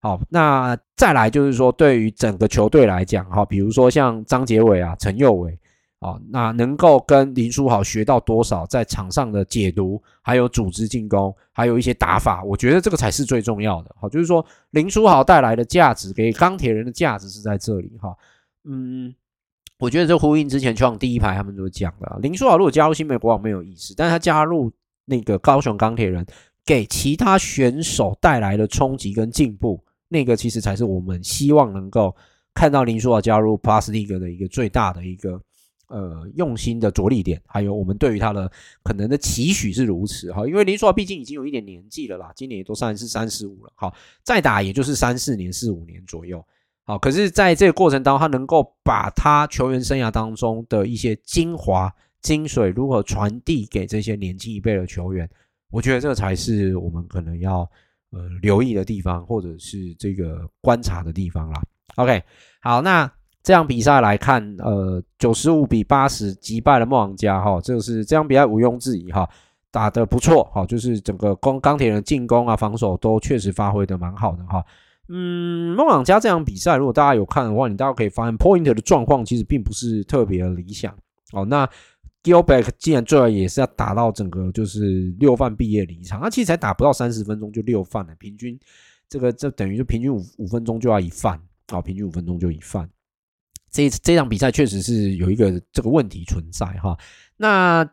[0.00, 5.58] 好，那再来就是说，对于整个球队来讲，哈，比如说像张杰伟啊、陈佑伟。
[6.00, 13.94] 啊，那能够跟林书豪学到多少在场上的解读，还有组织进攻，还有一些打法，我觉得这个才是最重要的。
[14.00, 17.92] 好，就是说林书豪带来的价值，给钢铁人的价值是在这里。
[18.00, 18.16] 哈，
[18.64, 19.14] 嗯，
[19.78, 24.72] 我觉得这呼应之前球场第一排他们都讲了，林书豪如果加入新美国王没有意思，但他加入
[25.04, 26.24] 那个高雄钢铁人，
[26.64, 32.16] 给其他选手带来的冲击跟进步，那个其实才是我们希望能够
[32.54, 35.38] 看到林书豪加入 Plus League 的一个最大的一个。
[35.90, 38.48] 呃，用心的着力点，还有我们对于他的
[38.84, 46.46] 可能的期许是如此哈，因为林书豪毕竟已经有一点年纪了啦，今年也都三十、三十五了，好，再打也就是三四年、四五年左右，
[46.84, 55.28] 好，可是在这个过程当中，他能够把他球员生涯当中的一些精华、精髓如何传递给这些年轻一辈的球员，
[55.72, 57.68] 我觉得这才是我们可能要
[58.10, 61.60] 呃留意的地方，或者是这个观察的地方啦。
[61.96, 62.22] OK，
[62.60, 63.10] 好，那。
[63.50, 69.28] 这场比赛来看，呃，九十五比八十击败了梦王家，哈，这个是这场比赛毋庸置疑，哈，
[69.72, 74.64] 打得不错，哈，就是整个攻钢铁人进攻啊、防守都确实发挥得蛮好的，哈，
[75.08, 80.96] 嗯，梦王家这场比赛，如果大家有看的话，你大家可以发现 Point 的状况其实并不是特别理想，
[81.32, 81.68] 哦，那
[82.22, 88.56] Gilback 既然最后也是要打到整个就是六犯毕业离场，他其实才打不到三十分钟就六犯了，平均
[89.08, 91.36] 这个这等于就平均五五分钟就要一犯，
[91.72, 92.88] 啊，平均五分钟就一犯。
[93.70, 96.96] 这这场比赛确实是有一个这个问题存在哈。
[97.36, 97.88] 那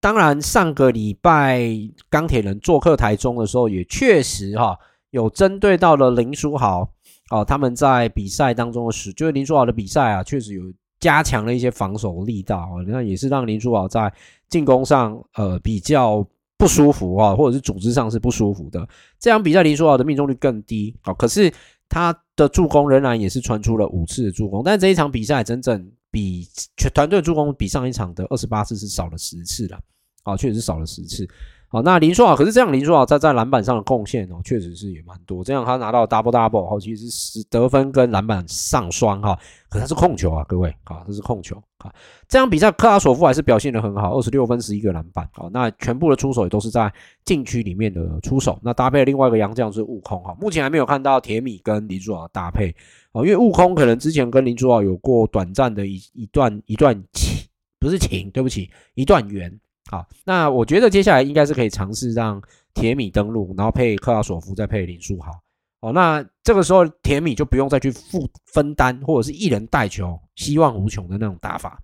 [0.00, 1.68] 当然，上个礼拜
[2.08, 4.78] 钢铁人做客台中的时候，也确实哈
[5.10, 6.88] 有针对到了林书豪
[7.30, 10.62] 哦，他们在比赛当中的时，就是林书豪的比赛啊，确实有
[11.00, 14.12] 加强了一些防守力道啊，那也是让林书豪在
[14.48, 16.24] 进攻上呃比较
[16.56, 18.88] 不舒服啊，或者是组织上是不舒服的。
[19.18, 21.52] 这场比赛林书豪的命中率更低啊，可是。
[21.88, 26.46] 他的助攻仍然也是传出了五次的助攻，但这一场比赛整整比
[26.76, 29.80] 全团队助攻比上一场的二十八次是少了十次了，
[30.22, 31.28] 啊，确实是少了十次。
[31.70, 35.44] 好，那林书豪，可是这样林书豪在在篮板上的贡献哦，确实是也蛮多。
[35.44, 39.38] 这样他拿到 double double，后，其实是得分跟篮板上双哈。
[39.68, 41.92] 可是他是控球啊，各位啊，这是控球啊。
[42.26, 45.46] 这场比赛克拉索夫还是表现得很好，二十六分十一个篮板啊。
[45.52, 46.90] 那全部的出手也都是在
[47.26, 48.58] 禁区里面的出手。
[48.62, 52.74] 那搭配另外一个洋将是悟空哈，目前还没有看到铁米跟林书豪搭配
[53.12, 57.46] 啊，因为悟空可能之前跟林书豪有过短暂的一一段一段情，
[57.78, 59.52] 不是情，对不起，一段缘。
[59.90, 62.42] 好，那我觉得接下来应该是可以尝试让
[62.74, 65.32] 铁米登陆，然后配克拉索夫，再配林书豪。
[65.80, 71.80] 哦，那这个时候铁米就不用再去负分担，或者是一人带球，希望无穷的那种打法。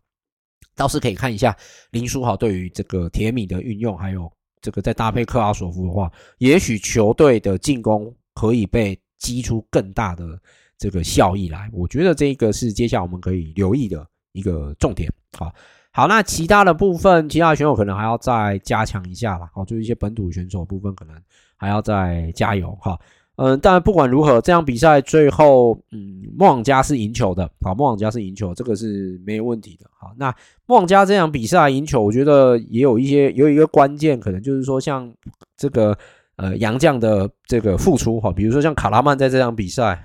[0.76, 1.56] 倒是可以看一下
[1.92, 10.38] 林书豪对于这个铁米的运用，还有这个再搭配克拉索夫的话，也许球队的进攻可以被激出更大的
[10.76, 11.70] 这个效益来。
[11.72, 15.10] 我觉得这个是接下来我们可以留意的一个重点。
[15.38, 15.50] 好。
[15.96, 19.48] 好，那其他的部分，其他的选手可能还要再加强一下啦。
[19.54, 21.14] 好，就一些本土选手部分，可能
[21.56, 22.98] 还要再加油哈。
[23.36, 27.48] 嗯，但不管如何，这场比赛最后，嗯，梦想家是赢球的。
[27.60, 29.88] 好，梦想家是赢球，这个是没有问题的。
[29.96, 30.34] 好，那
[30.66, 35.08] 梦想家这场比赛赢球，我觉得也有一些有一个关键，可能就是说，像
[35.56, 35.96] 这个
[36.34, 40.04] 呃杨将的这个付出哈，比如说像卡拉曼在这场比赛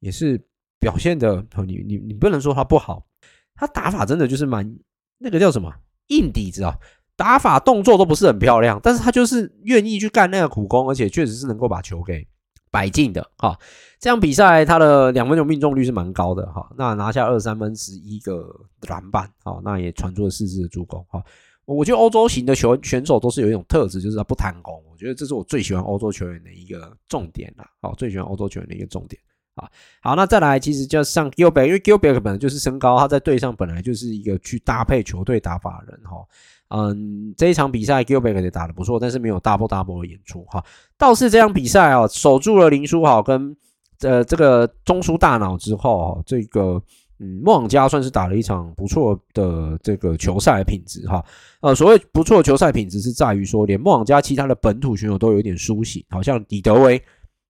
[0.00, 0.44] 也是
[0.80, 3.06] 表现的，你你你不能说他不好，
[3.54, 4.76] 他打法真的就是蛮。
[5.22, 5.70] 那个叫什么
[6.08, 6.74] 硬底子啊，
[7.14, 12.26] 打法动作都不是很漂亮，但是他就是愿意去干那个苦工，而且确实是能够把球给
[12.70, 13.56] 摆进的哈。
[13.98, 18.48] 这样比赛他的两分球命中率是蛮高的哈，那拿下二三分十一个
[18.88, 21.22] 篮板，好，那也传出了四次的助攻哈。
[21.66, 24.82] 我觉得欧洲型的球选手都是有一种特质，就是他不贪功。
[24.90, 29.20] 我觉得这是我最喜欢欧洲球员的一个重点啦，好，最喜欢欧洲球员的一个重点。
[29.54, 29.68] 啊。
[30.00, 36.24] 好，那再来，其实就像 Gilbert，因为 Gilbert 本来就是身高，他在队上本来就是一个去搭配球队打法的人哈。
[36.68, 40.64] 嗯，这一场比赛 Gilbert 也打得不错，但是没有 double double 的演出哈。
[40.96, 43.56] 倒是这场比赛啊，守住了林书豪跟
[44.00, 46.82] 呃这个中枢大脑之后，这个。
[47.22, 51.22] 嗯，梦想家算是打了一场不错的这个球赛品质哈。
[51.60, 56.98] 呃，所谓不错球赛品质是在于说，连梦想家其他的本土选手都有点苏醒，好像李德威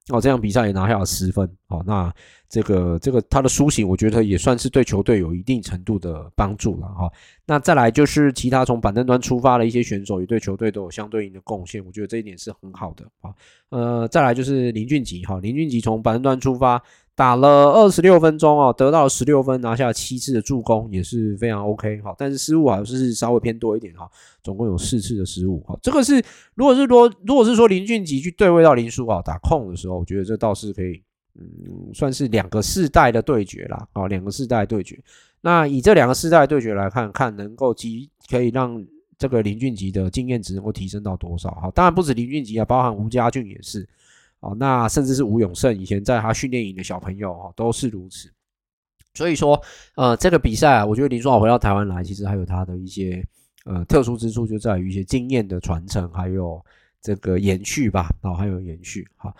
[0.09, 1.49] 哦，这场比赛也拿下了十分。
[1.69, 2.13] 哦，那
[2.49, 7.09] 这个这个他的苏醒，我觉得也算是对球队有一定程度的帮助了哈。
[7.47, 13.31] 那再来就是其他从板凳端出发的一些选手，也对球队都有相对应的贡献，我觉得这一点是很好的啊。
[13.69, 16.83] 呃，再来就是林俊杰哈，林俊杰从板凳端出发。
[17.21, 22.15] 打了二十六分钟哦，得到十六分，拿下七次的助攻，也是非常 OK 哈。
[22.17, 24.11] 但是失误好像是稍微偏多一点哈，
[24.43, 25.79] 总共有四次的失误哈。
[25.83, 26.15] 这个是
[26.55, 31.03] 如果是说如果是说林俊杰去对位到林书豪打控的时候，我觉得这倒是可以，
[31.39, 33.87] 嗯，算是两个世代的对决啦。
[33.93, 34.99] 啊，两个世代对决。
[35.43, 38.83] 那以这两个世代对决来看，看能够及可以让
[39.19, 41.71] 这个林俊杰的经验值能够提升到多少哈。
[41.75, 43.87] 当然不止林俊杰啊，包含吴家俊也是。
[44.41, 48.31] 哦，那甚至是吴永胜以前在他训练营的小朋友哈，都是如此。
[49.15, 49.61] 所以说，
[49.97, 53.23] 呃，这个比赛啊，我觉得林书豪回到台湾来，其实还有他的一些
[53.65, 56.65] 呃特殊之处，就在于一些经验的传承，还有
[57.03, 58.09] 这个延续吧。
[58.23, 59.07] 然后还有延续。
[59.17, 59.35] 好，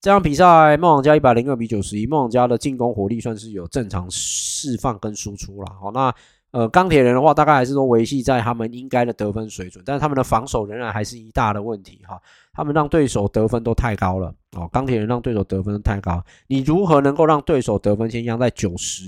[0.00, 5.76] 这场比赛梦想家一百零二比九十一，梦想家的进攻火力算是有正常释放跟输出了。
[5.80, 6.14] 好，那。
[6.52, 12.18] 呃，钢铁人的话，大概还是说维系在他们应该的得分水准，但是他们的防守仍然还是一大的问题哈。
[12.56, 19.04] 他们让对手得分都太高了哦，钢铁人让对手得分太高，你如何能够让对手得分先压在九十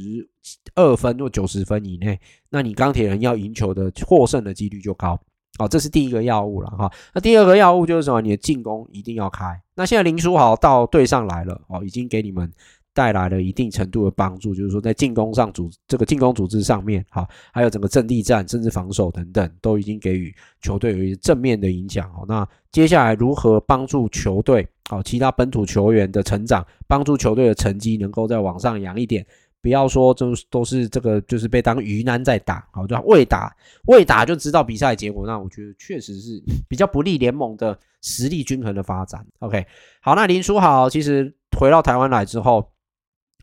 [0.74, 2.20] 二分或九十分以内？
[2.50, 5.18] 那你钢铁人要赢球的获胜的几率就高。
[5.58, 6.92] 哦，这是第一个要务了哈。
[7.12, 8.20] 那第二个要务就是什么？
[8.20, 9.60] 你的进攻一定要开。
[9.74, 12.52] 那现在林书豪到队上来了哦，已经给你们。
[12.98, 22.10] 带来了一定程度的帮助，就是说在进攻上组这个进攻组织上面，哈，还有整个阵地战，甚至防守等等，都已经给予球队有一些正面的影响。
[22.10, 29.24] 哦，那接下来如何帮助球队，好，其他本土球员的成长，帮助球队的成绩能够再往上扬一点，
[29.62, 33.54] 不要说就是都是这个就是被当鱼腩在打，好，就未打
[33.86, 39.24] 未打就知道比赛结果，那我觉得确实是比较不利联盟的实力均衡的发展。
[39.38, 39.64] OK，
[40.00, 42.68] 好，那林书豪其实回到台湾来之后。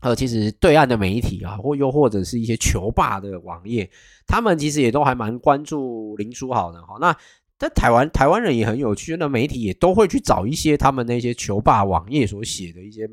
[0.02, 3.90] 呃，其实对岸的媒体啊，或又或者是一些球霸的网页，
[4.26, 6.98] 他们其实也都还蛮关注林书豪的哈。
[7.00, 7.16] 那
[7.58, 13.08] 在台湾，台湾人也很有趣，那媒体也都会去找一些他们那些球霸网页所写的一些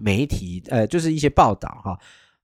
[0.00, 1.96] 媒体，呃，就是一些报道哈。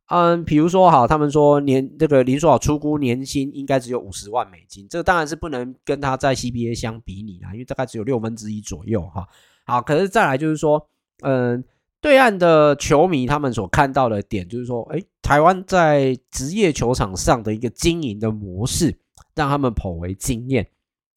[0.07, 9.26] 嗯，比如说哈，他们说年这个林书豪出估年薪应该只有五十万美金，这个当然是不能跟他在 CBA 相比拟啦，因为大概只有六分之一左右哈。
[9.66, 10.88] 好，可是再来就是说，
[11.22, 11.64] 嗯。
[12.00, 18.98] 对岸的球迷他们所看到的点就是说，诶，台湾在职业球场上的一个经营的模式，
[19.34, 20.66] 让他们颇为惊艳。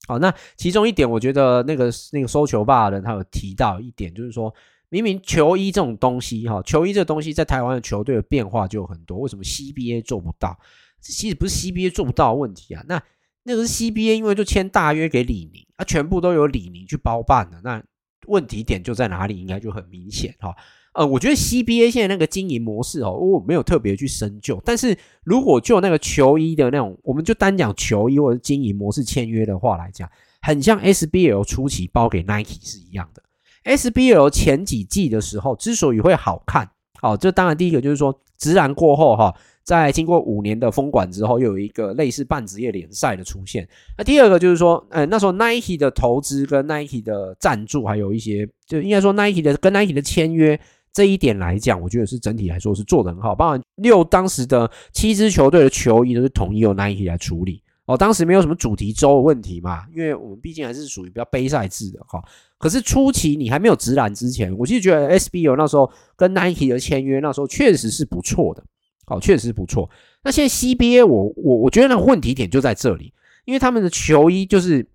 [0.07, 4.53] 好，那其中一点，我觉得那个那个收球霸的人他有提到一点，就是说
[4.89, 10.59] 明明球衣这种东西，哈，球衣这个东西在台湾的球队的变化就很多，为什么 CBA 做不到？
[10.99, 13.01] 其实不是 CBA 做不到的问题啊，那
[13.43, 17.81] 那个是 CBA 因为就签大约给李宁，啊，全部都由李宁去包办的，那。
[18.27, 19.39] 问题点就在哪里？
[19.39, 20.55] 应该就很明显哈。
[20.93, 24.61] 呃，我觉得 CBA 现在那个经营模式哦，我没有特别去深究。
[24.63, 30.07] 但是如果就那个球衣的那种，我们就单讲球衣或者经营模式签约的话来讲，
[30.41, 33.23] 很像 SBL 初期包给 Nike 是一样的。
[33.63, 36.69] SBL 前几季的时候之所以会好看，
[37.01, 39.35] 哦，这当然第一个就是说，直篮过后哈。
[39.63, 43.67] 在经过五年的封管之后，又有一个类似半职业联赛的出现。
[43.97, 50.59] 那第二个就是说，呃，那时候 Nike 的投资跟 Nike 的赞助，还有一些，就应该说 Nike 的跟 Nike 的签约
[50.91, 53.33] 这一点来讲，我觉得是整体来说是做得很好。
[53.33, 62.21] 包括六当时的七支球队的球衣都是统一由 Nike 来处理哦，当时没有什么主题周的问题嘛，因为我们毕竟还是属于比较杯赛制的哈。
[62.57, 68.63] 可是初期你还没有直篮之前，我其实觉得 SBL 那时候跟 Nike 的签约那时候确实是不错的。
[69.05, 69.89] 好，确实不错。
[70.23, 73.13] 那现在 CBA，我我我觉得那个问题点就在这里，
[73.45, 74.87] 因为他们的球衣就是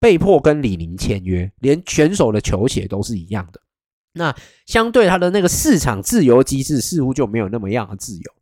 [0.00, 3.60] 被迫跟李宁签约，连选手的球鞋都是一样的。
[4.12, 4.34] 那
[4.66, 8.32] 相对他的那个市场自由机制似乎就没有那么样的自由。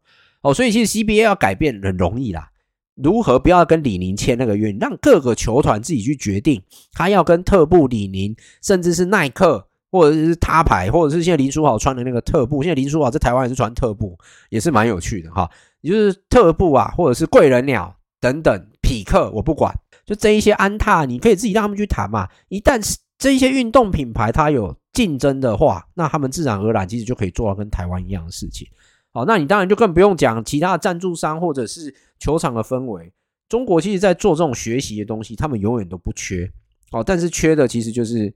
[0.42, 2.50] 哦，所以其实 CBA 要改变很容易啦。
[2.94, 6.62] 如何不要跟李宁签那个约，让各个球团自己去决定，
[6.92, 9.68] 他要跟特步、李宁，甚至是耐克。
[9.92, 14.18] 或者是他牌，或者是现在林书豪穿的那个特步，现在林书豪在台湾也是穿特步，
[14.48, 15.48] 也是蛮有趣的哈。
[15.82, 19.72] 也就是特步啊，或者是贵人鸟等等，匹克我不管，
[20.06, 22.26] 就这一些安踏，你可以自己让他们去谈嘛。
[22.48, 22.80] 一旦
[23.18, 28.66] 这一些运动品牌它有竞争的话，那他们自然而然其实就可以做到跟台湾一样的事情。
[29.12, 33.12] 好，那你当然就更不用讲其他的赞助商或者是球场的氛围。
[33.48, 36.50] 中国其实在做这种学习的东西，他们永远都不缺。
[36.90, 38.32] 好，但是缺的其实就是，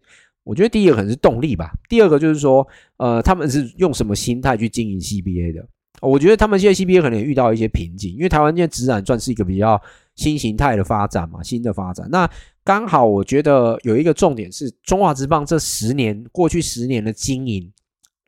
[0.47, 2.65] 我觉得第一个可能是动力吧，第二个就是说，
[2.99, 5.67] 呃，他们是用什么心态去经营 CBA 的？
[6.01, 9.81] 我觉得他们现在 CBA 可能也遇到一些瓶颈，因为台湾现在职篮算是一个比较
[10.15, 12.09] 新形态的发展嘛，新的发展。
[12.13, 12.31] 那
[12.63, 17.73] 刚好我觉得有一个重点是，中华职棒这十年过去十年的经营，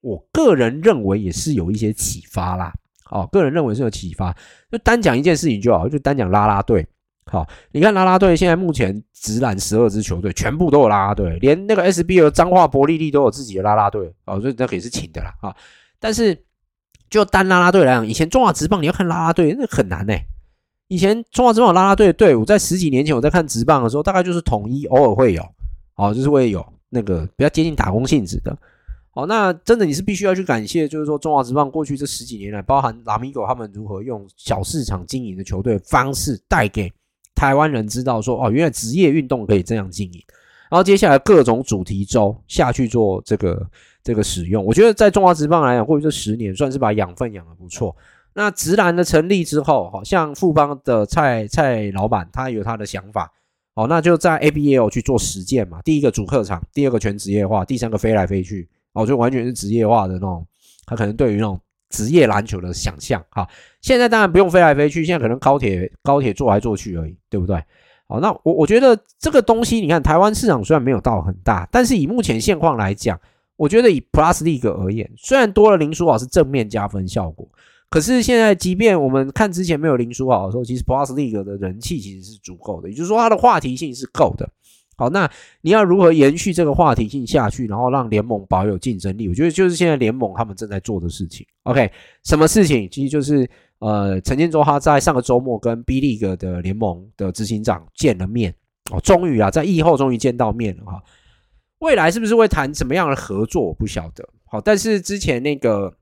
[0.03, 2.73] 我个人认为也是有一些启发啦。
[3.05, 4.37] 好，个人认为是有启发。
[4.73, 6.85] 就单讲一件事情就好，就单讲啦啦队。
[7.31, 14.13] 好，你看啦啦队现在目前直篮十二支球队全部都有啦啦队，连那个 S B 和彰化伯利利都有自己的啦啦队。
[14.27, 15.35] 哦，所以那个也是请的啦。
[15.41, 15.55] 啊，
[16.01, 16.37] 但是。
[17.11, 20.13] 就单啦啦队来讲，以前中华职棒你要看啦啦队，那很难呢、
[20.89, 25.43] 以前中华职棒啦啦队的队伍，在十几年前我在看职棒的时候，大概就是统一，偶尔会有，
[25.95, 28.55] 哦，就是会有那个比较接近打工性质的。
[29.15, 36.93] 哦，那真的你是必须要去感谢，就是说中华职棒过去这十几年来，包含拉米狗他们如何用小市场经营的球队方式，带给
[37.39, 40.21] 台湾人知道说，哦，原来职业运动可以这样经营。
[40.69, 43.65] 然后接下来各种主题周下去做这个。
[44.01, 47.95] 这个使用，我觉得在中华职棒来讲，过去这十年算是把养分养得不错。
[48.33, 53.31] 那职篮的成立之后，好像富邦的蔡蔡老板他有他的想法，
[53.75, 55.83] 哦，那就在 ABL 去做实践嘛。
[55.83, 60.47] 第一个主客场，第二个全职业化，第三个飞来飞去，哦，就完全是职业化的那种。
[60.87, 61.61] 他可能对于那种
[61.91, 63.49] 职业篮球的想象，哈，
[63.81, 67.63] 现在当然不用飞来飞去，现在可能高铁高铁坐来坐去而已，对不对？
[68.07, 73.21] 好，那我我觉得这个东西，你看台湾市场虽然没有到很大，但是以目前现况来讲。
[73.59, 77.45] 我觉得以 Plus League 而言，虽然多了林书豪是正面加分效果，
[77.91, 84.49] 可是现在即便我们看之前没有林书豪的时候，其实 Plus League 的人气其实是足够的，也就是说它的话题性是够的。
[84.99, 85.31] 好，那
[85.61, 89.29] 你要如何延续这个话题性下去，然后让联盟保有竞争力？
[89.29, 91.47] 我觉得就是现在联盟他们正在做的事情。
[91.63, 91.89] OK，
[92.25, 92.91] 什么事情？
[92.91, 98.53] 其实就是呃，陈建州他在上个周末跟 B League 的联盟的执行长见了面
[98.91, 101.01] 哦，终于啊，在疫后终于见到面了哈。
[101.79, 103.63] 未来是不是会谈什么样的合作？
[103.63, 104.29] 我不晓得。
[104.47, 105.95] 好，但是之前那个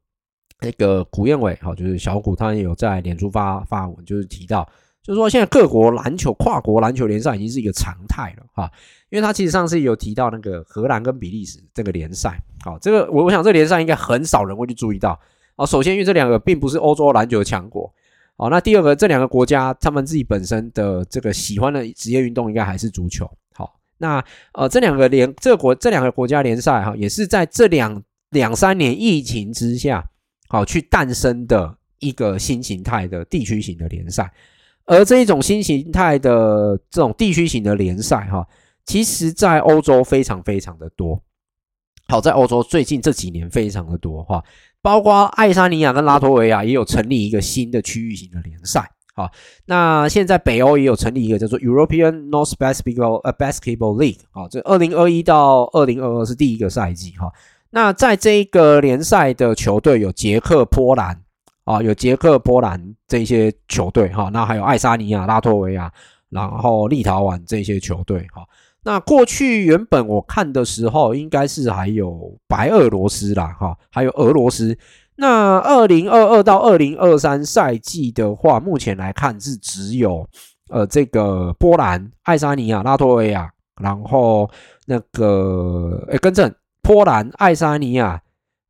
[0.63, 4.67] 那个古燕伟，好，就是小古，他也有在脸书发发文，就是提到，
[5.07, 8.69] 就是说现在各国篮球跨国篮球联赛已经是一个常态了，哈。
[9.09, 15.17] 因为他其实上次有提到那个荷兰跟比利时这个联赛，好，这个我我想这个联赛应该很少人会去注意到。
[15.55, 17.89] 好，首先因为这两个并不是欧洲篮球强国，
[18.37, 23.31] 好，那第二个这两个国家他们自己本身的这个喜欢的职业运动应该还是足球。
[23.55, 24.23] 好那
[24.55, 30.05] 呃，这两个联这个国这两个国家联赛哈，也是在这两两三年疫情之下，
[30.49, 34.33] 好去诞生的一个新形态的地区型的联赛。
[34.87, 38.47] 而这一种新形态的这种地区型的联赛哈，
[38.85, 41.21] 其实在欧洲非常非常的多。
[42.09, 44.43] 好，在欧洲最近这几年非常的多哈，
[44.81, 48.89] 包括爱沙尼亚跟拉脱维亚也有成立一个新的区域型的联赛。
[49.17, 49.29] 好，
[49.65, 57.33] 那现在北欧也有成立一个叫做 European North Basketball 呃 Basketball League 啊，这二零二一到二零二二是第一个赛季哈。
[57.71, 61.23] 那在这一个联赛的球队有捷克、波兰
[61.67, 65.93] 啊，有捷克、波兰这些球队哈，那还有爱沙尼亚、拉脱维亚，
[66.31, 68.47] 然后立陶宛这些球队哈。
[68.85, 74.79] 那过去原本我看的时候，应该是还有白俄罗斯啦哈，还有俄罗斯。
[75.17, 80.25] 那二零二二到二零二三赛季的话，目前来看是只有
[80.69, 83.51] 呃这个波兰、爱沙尼亚、拉脱维亚，
[83.83, 84.49] 然后
[84.85, 88.23] 那个诶，更正，波兰、爱沙尼亚，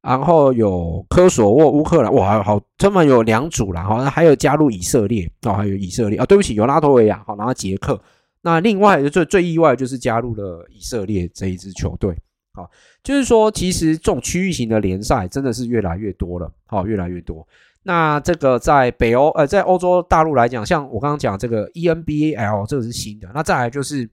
[0.07, 8.00] 然后有科索沃、乌克兰，哇，好，他们有两组啦，好，还有加入以色列哦，还有以色列啊，对不起，有拉脱维亚，好，然后捷克，
[8.42, 12.16] 那另外最最意外就是加入了以色列这一支球队。
[12.54, 12.70] 好，
[13.02, 17.44] 就是说，其实这种区域型的联赛真的是越来越多了，好，越来越多。
[17.82, 23.28] 那这个在北欧，呃，在欧洲大陆来讲，像我刚刚讲这个 ENBAL，这个是新的。
[23.34, 24.09] 那再来就是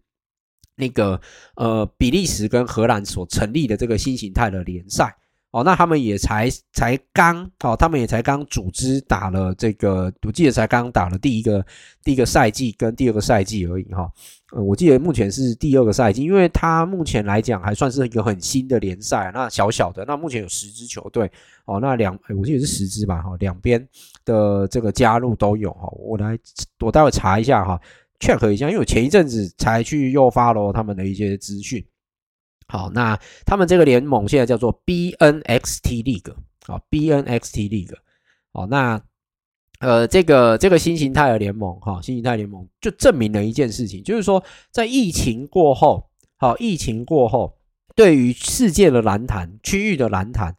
[0.75, 1.21] 那个
[1.55, 5.15] 呃，比利时跟荷兰所成立的这个新形态的联赛。
[5.53, 11.63] 哦，那他们也才才刚，哦，他们也才刚组织打了这个，我记得才刚打了第一个
[12.03, 14.11] 第一个赛季跟第二个赛季而已，哈，
[14.51, 21.31] 呃，我记得目前是第二个赛季，因为它目前来讲还算是一个很新的联赛，那小小的，那目前有十支球队，
[21.65, 23.87] 哦，那两，我记得是十支吧，哈，两边
[24.25, 26.35] 的这个加入都有，哈，我来，
[26.79, 27.79] 我待会查一下，哈
[28.19, 31.85] ，check 一下，因为我前一阵子才去又发了他们的一些资讯。
[32.73, 33.15] 好，那
[33.45, 36.33] 他们这个联盟现在叫做 BNXT League，
[36.65, 37.95] 好，BNXT League，
[38.51, 38.99] 好，那
[39.79, 47.55] 呃，这个这个新形态的联盟，哈，新形态联盟就证明了一件事情，就是说在疫情过后，好，疫情过后，
[47.95, 50.55] 对于世界的篮坛、区域的篮坛，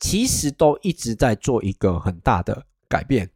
[0.00, 3.28] 其实都一直在做一个很大的改变。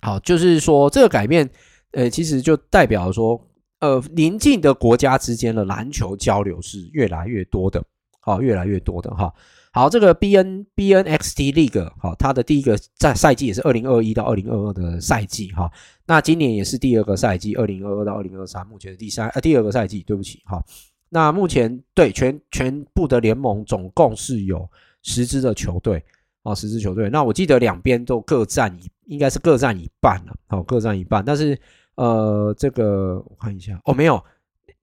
[0.00, 1.50] 好，就是说这个改变，
[1.90, 3.38] 呃，其实就代表说，
[3.84, 7.84] 呃，邻近的国家之间的篮球交流是越来越多的，
[8.20, 9.30] 好，越来越多的哈。
[9.74, 15.70] 好，这个 B N B N X T League 好，它的第一个赛赛季也是二零二一到二零二二的赛季哈。
[16.06, 20.64] 那今年也是第二个赛季，二零二二到二零二三，目前的第三呃第二个赛季，对不起哈。
[21.10, 24.66] 那目前对全全部的联盟总共是有
[25.02, 26.02] 十支的球队
[26.42, 27.10] 啊，十支球队。
[27.10, 31.22] 那我记得两边都各占一，应该是各占一半了，好，各占一半。
[31.22, 31.58] 但是
[31.96, 34.22] 呃，这个我看一下哦，没有，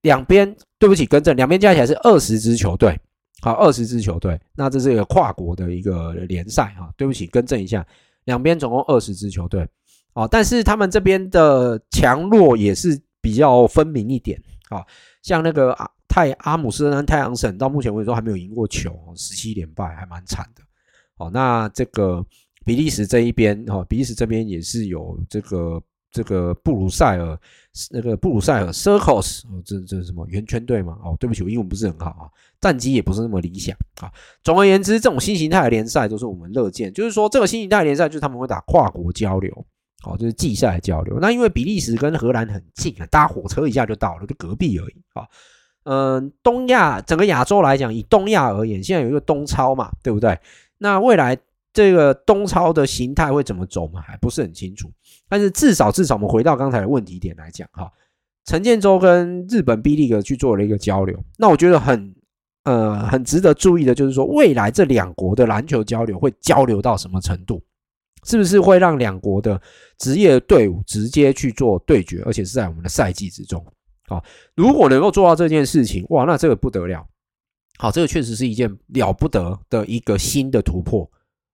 [0.01, 2.97] 两边对不起，更正，两边加起来是二十支球队。
[3.41, 6.93] 好，二十支球队，那这是一个跨国的一个联赛哈。
[6.95, 7.83] 对不起，更正一下，
[8.25, 9.67] 两边总共二十支球队。
[10.13, 14.39] 哦，但是他们这边的强弱也是比较分明一点。
[14.69, 14.85] 好，
[15.23, 20.61] 像那个阿泰阿姆斯特丹太阳神，到目前为止都还没有赢过球，十七连败，还蛮惨的。
[21.17, 22.23] 好，那这个
[22.63, 25.81] 比利时这一边，哈，比利时这边也是有这个。
[26.11, 27.39] 这个布鲁塞尔，
[27.89, 30.97] 那个布鲁塞尔 Circles，哦，这这什么圆圈队吗？
[31.03, 32.27] 哦，对不起，我英文不是很好啊，
[32.59, 34.11] 战绩也不是那么理想啊。
[34.43, 39.65] 总而言之，这种新形态的联赛都是我们乐见，就是说这个新形态联赛就是他们会打跨国交流，
[40.03, 41.17] 哦，就是季赛交流。
[41.21, 45.25] 那因为比利时跟荷兰很近啊，搭火车一下就到了，就隔壁而已啊。
[45.83, 50.37] 嗯，东亚整个亚洲来讲，以东亚而言，现在有一个东超嘛，对不对？
[50.77, 51.37] 那未来。
[51.73, 54.01] 这个东超的形态会怎么走嘛？
[54.01, 54.91] 还不是很清楚。
[55.29, 57.89] 但是至少至少，我们回到刚才的问题点来讲哈，
[58.45, 61.17] 陈建州跟日本 B League 去做了一个交流。
[61.37, 62.13] 那我觉得很
[62.63, 67.61] 呃很值得注意的就是说，未来这两国的篮球交流会交流到什么程度？
[68.23, 69.59] 是不是会让两国的
[69.97, 73.65] 职业队伍直接去做对决，而且是在我们的赛季之中？
[74.07, 74.23] 好，
[74.55, 77.03] 如果能够做到这件事情，哇，那这个不得了。
[77.79, 81.09] 好，这个确实是一件了不得的一个新的突破。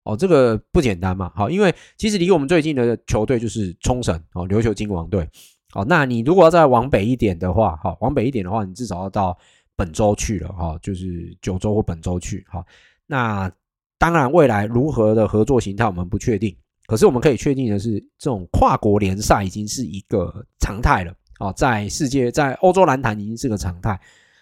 [0.08, 5.30] 哦，这个不简单嘛，好，因为其实离我们最近的球队就是冲绳哦，琉球金王队。
[5.72, 9.38] 好，那你如果要再往北一点的话，好，往北一点的话，你至少要到
[9.76, 12.46] 本州去了哈，就是九州或本州去。
[12.48, 12.66] 好，
[13.06, 13.52] 那
[13.98, 16.56] 当然未来如何的合作形态我们不确定，
[16.86, 21.14] 可是我们可以确定的是，这种跨国联赛已经是一个常态了。
[21.40, 24.00] 哦，在世界，在欧洲篮坛已经是个常态。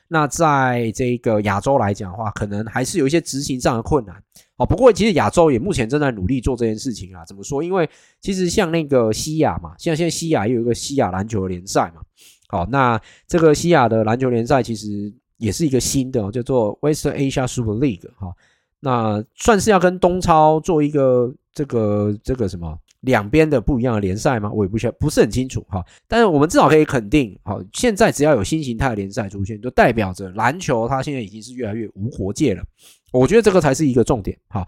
[0.07, 4.15] 那在这个亚洲来讲的话，可能还是有一些执行上的困难。
[4.57, 7.25] 哦，不过其实亚洲也目前正在努力做这件事情啊。
[7.25, 7.63] 怎么说？
[7.63, 7.89] 因为
[8.21, 12.01] 其实像那个西亚嘛，像现在西亚也有一个西亚篮球联赛嘛。
[12.47, 18.07] 好，那这个西亚的篮球联赛其实也是一个新的，叫做 West Asia Super League。
[18.17, 18.31] 哈，
[18.79, 22.77] 那算是要跟东超做一个这个这个什么？
[23.05, 24.51] 两边的不一样的联赛吗？
[24.51, 25.83] 我也不确不是很清楚哈。
[26.07, 32.63] 但是我们至少可以肯定，好，现在只要有新形态的联赛出现，就代表着篮球它现在已经是越来越无国界了。
[33.11, 34.67] 我觉得这个才是一个重点哈。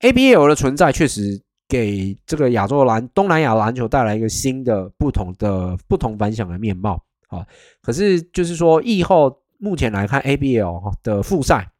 [0.00, 7.46] ABL 的存在确实给这个亚洲篮东南亚篮球带来一个新的不同的不同凡响的面貌啊。
[7.80, 11.70] 可是就是说，疫后目前来看，ABL 的复赛。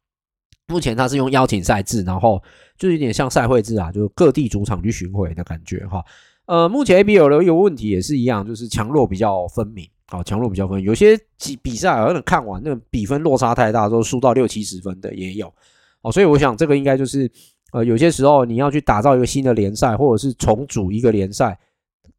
[0.67, 2.41] 目前它是用邀请赛制，然后
[2.77, 6.03] 就有点像赛会制啊，就是各地主场去巡回的感觉哈。
[6.45, 10.85] 呃，目前 ABL 的一个问题也是一样，就是强弱比较分明，好，强弱比较分明。
[10.85, 15.47] 有些比比赛可能看完那个比分落差太大，都输到六七十分的也有。
[16.01, 17.31] 哦，所以我想这个应该就是
[17.71, 21.57] 呃，有些时候你要去打造一个新的联赛，或者是重组一个联赛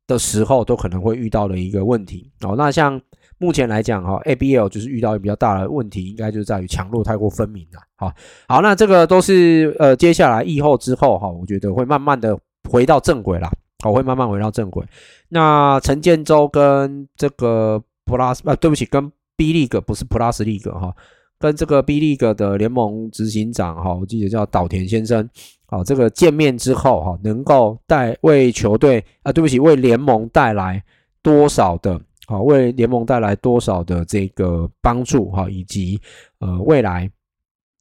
[0.07, 2.31] 的时候，都可能会遇到的一个问题。
[2.41, 2.99] 哦，那像。
[3.39, 7.81] 目前来讲，哈，ABL 就是遇到一个比较大的问题，应该就是在于强弱太过分明了。
[7.97, 8.13] 好，
[8.49, 12.37] 好，那这个都是呃，接下来疫后之后，哈，我觉得会慢慢的
[12.69, 13.49] 回到正轨啦。
[13.83, 14.85] 好，会慢慢回到正轨。
[15.29, 20.93] 那陈建州跟这个 Plus 啊，对不起，跟 B League 不是 Plus League 哈，
[21.39, 25.29] 跟这个 B League 的联盟执行长哈，我记得叫岛田先生。
[25.67, 30.83] 好，这个见面之后哈，能够带为球队啊，对不起，为联盟带来
[31.23, 32.01] 多少的。
[32.29, 35.99] 好，为联盟带来多少的这个帮助哈，以及
[36.41, 37.11] 呃未来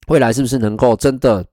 [0.07, 1.45] 未来是不是能够真的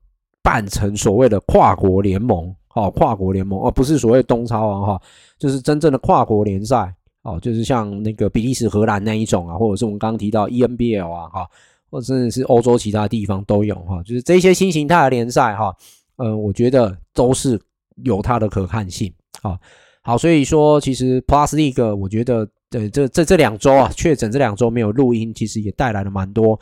[0.45, 2.55] 办成所谓的跨国联盟？
[2.69, 5.03] 好，跨国联盟而不是所谓东超啊哈，
[5.41, 11.49] 就是真正的跨国联赛哦，就是像那个比利时、荷兰那一种啊，或者是我们刚刚提到 ENBL 啊哈，
[11.91, 15.75] 或者甚至是欧洲其他地方都有哈，就是这些新形态的联赛哈，
[16.15, 17.61] 呃，我觉得都是
[18.05, 19.59] 有它的可看性啊。
[20.01, 22.49] 好，所以说其实 Plus League 我觉得。
[22.71, 26.59] 对，这这这两周啊，确诊这两周没有录音，其实也带来了蛮多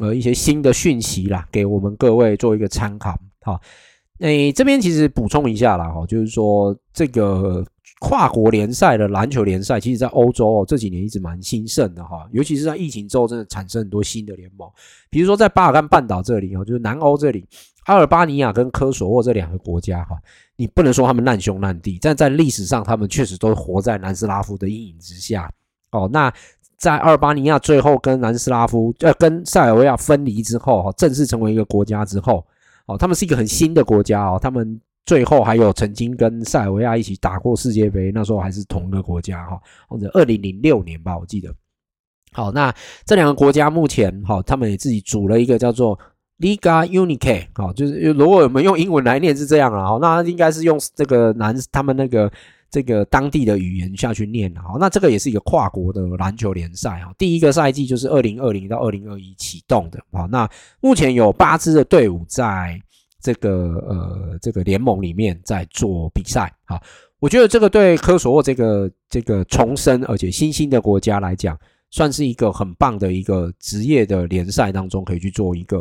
[0.00, 3.18] 呃一些新的讯息啦，给我们各位做一个参考。
[3.40, 3.60] 好，
[4.20, 7.64] 诶，这边其实补充一下啦，哈，就是说这个
[8.00, 14.70] 跨国联赛的篮球联赛，其实在欧洲哦这几年一直蛮兴盛的哈，尤其是在疫情之后，真的产生很多新的联盟。
[15.10, 17.44] 比如说在巴尔干半岛这里哦，就是南欧这里，
[17.86, 20.16] 阿尔巴尼亚跟科索沃这两个国家哈，
[20.54, 25.50] 你不能说他们难兄难弟，但在历史上他们确实都活在南斯拉夫的阴影之下
[25.90, 26.08] 哦。
[26.12, 26.32] 那
[26.76, 32.46] 在阿尔巴尼亚最后跟南斯拉夫呃跟塞尔维亚分离之后哈，正式成为一个国家之后
[32.86, 34.80] 哦，他们是一个很新的国家哦，他们。
[35.08, 41.50] 最后还有曾经跟塞尔维亚一起打过世界杯，那时候还是同一个国家哈，或者二零零六年吧，我记得。
[42.30, 42.70] 好，那
[43.06, 45.98] 这两个国家目前哈，他们也自己组了一个叫做
[46.40, 52.30] Liga Unica，好，就是如果我们用英文来念是这样啊，那应该是用这个南他们那个
[52.70, 60.46] 这个当地的语言下去念啊，那这个也是一个跨国的篮球联赛哈，第一个赛季就是二零二零到二零二一启动的啊，那
[60.82, 62.78] 目前有八支的队伍在。
[63.22, 63.50] 这个
[63.88, 66.80] 呃，这个联盟里面在做比赛啊，
[67.18, 71.58] 我觉得这个对科索沃这个这个重生而且新兴的国家来讲，
[71.90, 75.78] 算是一个很棒的一个职业的联赛当中可以去做一个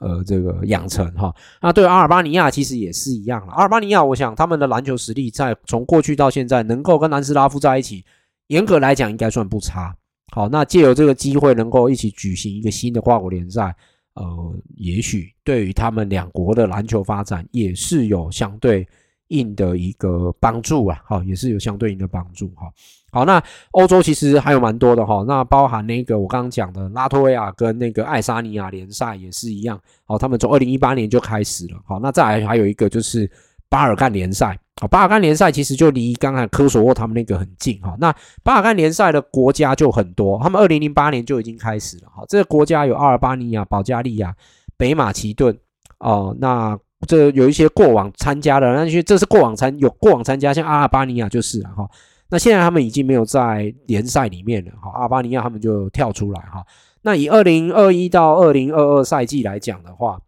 [0.00, 1.34] 呃这个养成哈。
[1.60, 3.52] 那对阿尔巴尼亚其实也是一样了。
[3.52, 8.02] 阿尔巴尼亚，我想他们的篮球实力在从过去到现在能够跟南斯拉夫在一起，
[8.46, 9.94] 严格来讲应该算不差。
[10.30, 13.76] 好，那借由这个机会能够一起举行一个新的跨国联赛。
[14.18, 18.86] 呃，也许对于他们两国的篮球发展也是有相对
[19.28, 22.66] 应的一个帮助啊，好，也是有相对应的帮助哈。
[23.10, 33.30] 好，那欧洲其实还有蛮多的哈，那包含那个我刚刚讲的拉脱维亚跟那个爱沙尼亚联赛也是一样，好，他们从二零一八年就开始了，好，那再来还有一个就是
[33.68, 34.58] 巴尔干联赛。
[34.80, 37.96] 啊，巴尔干联赛其实就离刚才科索沃他们那个很近哈。
[37.98, 38.14] 那
[38.44, 42.22] 巴尔干联赛的国家就很多，他们二零零八年就已经开始了哈。
[42.28, 44.32] 这个国家有阿尔巴尼亚、保加利亚、
[44.76, 45.58] 北马其顿
[45.98, 46.36] 哦。
[46.38, 51.88] 那这有一些过往参加的，那些这是过往参有过往参加，像阿尔巴尼亚就是了哈。
[52.30, 54.92] 那现在他们已经没有在联赛里面了哈。
[54.94, 56.64] 阿尔巴尼亚他们就跳出来哈。
[57.02, 60.20] 那以二零二一到二零二二赛季来讲的话，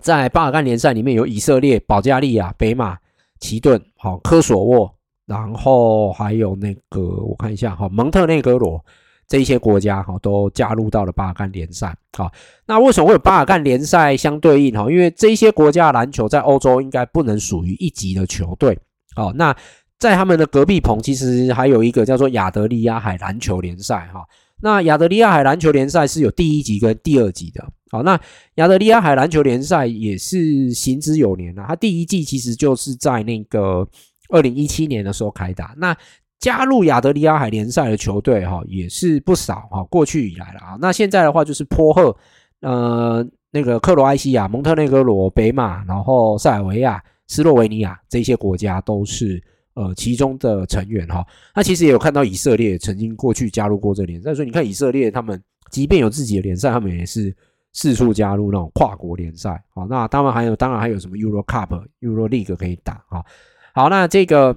[0.00, 2.98] 在巴尔干联赛里面有以色列、保加利亚、北马。
[3.42, 4.94] 奇顿，好，科索沃，
[5.24, 8.84] 然后还有那个，我看一下，哈，蒙特内哥罗
[9.26, 12.30] 这些国家，哈，都加入到了巴尔干联赛，好，
[12.66, 14.74] 那为什么会有巴尔干联赛相对应？
[14.74, 18.78] 哈，因为这些国家的篮球在欧洲应该不能属于一级的球队，
[19.16, 19.56] 好，那
[19.98, 24.22] 在他们的隔壁棚，其实还有一个叫做亚得里亚海篮球联赛，哈。
[24.62, 28.20] 那亚得里亚海篮球联赛是有第一级跟第二级的，好，那
[28.56, 33.86] 亚得里亚海篮球联赛也是行之有年了，它第一季其实就是在那个
[34.28, 35.96] 二零一七年的时候开打，那
[36.38, 42.16] 加入亚得里亚海联赛的球队哈也是不少哈，过去以来了啊，那现在的话就是波赫，
[42.60, 49.42] 呃，那个克罗埃西亚、蒙特内哥罗、北马，然后塞尔维亚、斯洛维尼亚这些国家都是。
[49.74, 55.40] 呃，其中的成员哈，那其实也有看到以色列曾经过去加入过这联赛，所以你看以色列他们
[55.70, 57.34] 即便有自己的联赛，他们也是
[57.72, 59.62] 四处加入那种跨国联赛。
[59.72, 61.68] 好，那当然还有，当然还有什么 Euro Cup、
[62.00, 63.24] Euro League 可以打哈。
[63.72, 64.54] 好，那这个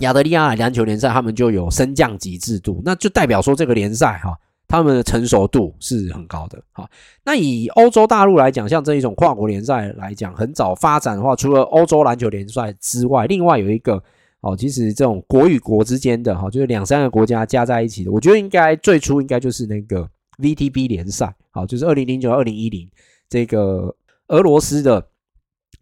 [0.00, 6.60] 亚得里亚篮球联赛他们就有升降级制度，那就代表说这个联赛哈，他们的成熟度是很高的。
[6.72, 6.90] 好，
[7.24, 14.02] 那以欧洲大陆来讲，像这一种跨国联赛来讲，很早发展的话，除了欧洲篮球联赛之外，另外有一个。
[14.44, 22.86] 哦，其实这种国与国之间的哈，就是两三个国家加在一起的，我觉得应该最初应该就是那个 VTB 联赛，好，就是二零零九二零一零
[23.26, 23.96] 这个
[24.28, 25.08] 俄罗斯的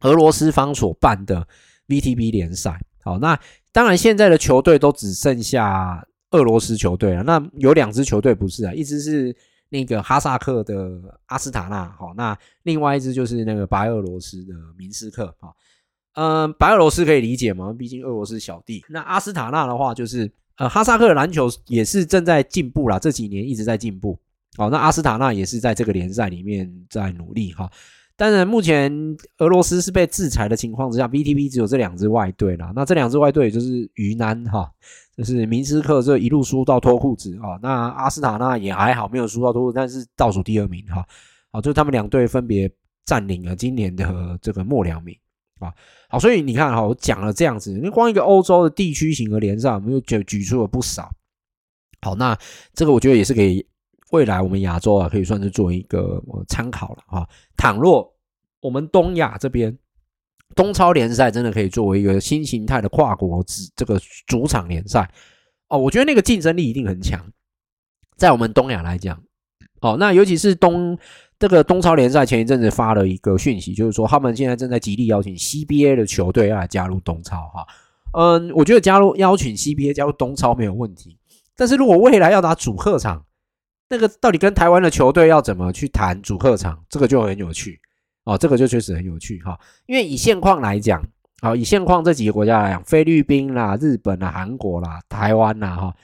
[0.03, 1.45] 俄罗斯方所办的
[1.89, 2.81] VTB 联赛。
[3.03, 3.37] 好，那
[3.73, 7.25] 当然现在的球队都只剩下俄罗斯球队了。
[7.25, 9.35] 那有两支球队不是啊，一支是
[9.71, 15.53] 那个哈萨克的阿斯塔纳，好，那另外一支就是那个白俄罗斯的明斯克，好。
[16.15, 17.73] 嗯，白俄罗斯可以理解嘛？
[17.73, 18.85] 毕竟俄罗斯小弟。
[18.89, 24.19] 那阿斯塔纳的话，就是呃，哈萨克的篮球也是正在进步啦，这几年一直在进步。
[24.57, 27.71] 好，那阿斯塔纳也是在这个联赛里面在努力哈。
[28.15, 28.93] 当然，目前
[29.39, 32.71] 俄罗斯是被制裁的情况之下，VTB 只有这两支外队啦。
[32.77, 34.71] 那这两支外队就是鱼腩哈，
[35.17, 37.59] 就是明斯克这一路输到脱裤子啊。
[37.63, 41.03] 那阿斯塔纳也还好，没有输到脱裤子，但是倒数第二名哈。
[41.51, 42.71] 好，就他们两队分别
[43.07, 45.17] 占领了今年的这个末两名。
[45.65, 45.73] 啊，
[46.09, 51.11] 好，所以你看哈，我讲了这样子，你光一个欧洲的地区型的联赛，我们就举举出了不少。
[52.01, 52.37] 好，那
[52.75, 53.65] 这个我觉得也是给
[54.11, 57.29] 未来我们亚洲啊，可以算是做一个参考了哈。
[57.57, 58.13] 倘若
[58.61, 59.77] 我们东亚这边
[60.55, 63.45] 东超联赛真的可以作为一个新形态的跨国
[63.77, 65.11] 这个主场联赛
[65.69, 67.25] 哦，我觉得那个竞争力一定很强，
[68.17, 69.23] 在我们东亚来讲，
[69.81, 70.99] 哦，那尤其是东。
[71.43, 77.67] 这个东超联赛前一阵子发了一个讯息，就是说他们现在正在极力邀请 CBA 的球队要来加入东超哈。
[78.17, 81.19] 嗯，我觉得加入邀请 CBA 加入东超没有问题，
[81.57, 83.27] 但是如果未来要打主客场，
[83.89, 87.81] 那个到底跟台湾的球队要怎么去谈主客场，这个就很有趣
[88.23, 89.59] 哦，这个就确实很有趣哈。
[89.87, 91.03] 因为以现况来讲，
[91.41, 95.97] 好，以现况这几个国家来讲，菲律宾啦、日本啦、韩国啦、台湾啦哈，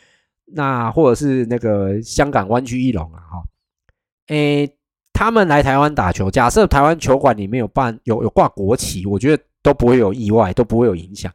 [0.47, 3.45] 那或者是那个香港湾区一龙啊哈，
[4.27, 4.69] 诶，
[5.19, 11.29] 他们来台湾打球，假设台湾球馆里面有办有有挂国旗，我觉得都不会有意外，都不会有影响。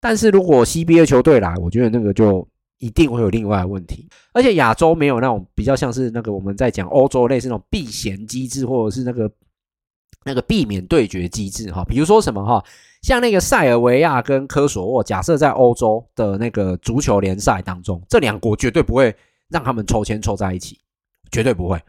[0.00, 2.44] 但是如果 CBA 球队来，我觉得那个就
[2.78, 4.08] 一定会有另外的问题。
[4.32, 9.30] 而且亚洲没有那种比较像是那个我们在讲欧洲类似那种避嫌机制，或者是那个
[10.26, 11.84] 那个避免对决机制哈。
[11.84, 12.60] 比如说什么哈，
[13.02, 19.14] 像那个塞尔维亚跟科索沃，假设在欧洲的那个足球联赛当中，这两国绝对不会
[19.48, 20.80] 让他们抽签抽在一起，
[21.30, 21.80] 绝对不会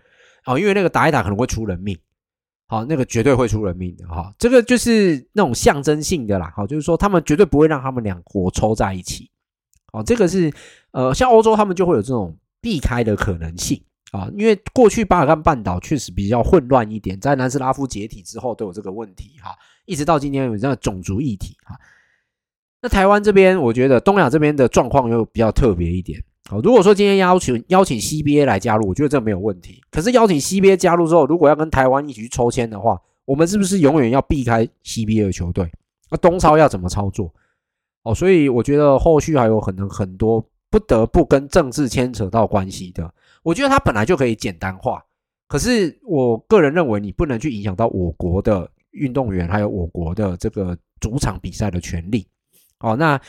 [0.45, 1.97] 哦，因为那个打一打可能会出人命。
[2.67, 6.53] 好，那个绝对会出人命的哈，这个就是那种象征性的啦。
[6.55, 9.29] 好，就是说他们绝对不会让他们两国抽在一起。
[9.91, 10.49] 哦，这个是
[10.91, 13.83] 呃，像欧洲他们就会有这种避开的可能性
[14.13, 19.53] 啊，因为过去巴尔干半岛确实比较混乱一点，在南斯拉夫解体之后都有这个问题哈，
[19.85, 21.77] 一直到今天有这个种族议题哈。
[22.81, 26.23] 那台湾这边，我觉得东亚这边的状况又比较特别一点。
[26.49, 29.81] 好，如果说今天邀请邀请 CBA 来加入，我觉得这没有问题。
[29.91, 35.71] 可是邀请 CBA 加入之后，如果要跟台湾一起去抽签的话，我们是不是永远要避开 CBA 的球队？
[36.09, 37.31] 那东超要怎么操作？
[38.03, 43.13] 哦，所以我觉得后续还有可能很多不得不跟政治牵扯到关系的。
[43.43, 45.01] 我觉得它本来就可以简单化，
[45.47, 52.27] 可是我个人认为你不能去影响到我国的运动员，还有我国的这个主场比赛的权利。
[52.79, 53.21] 哦，那。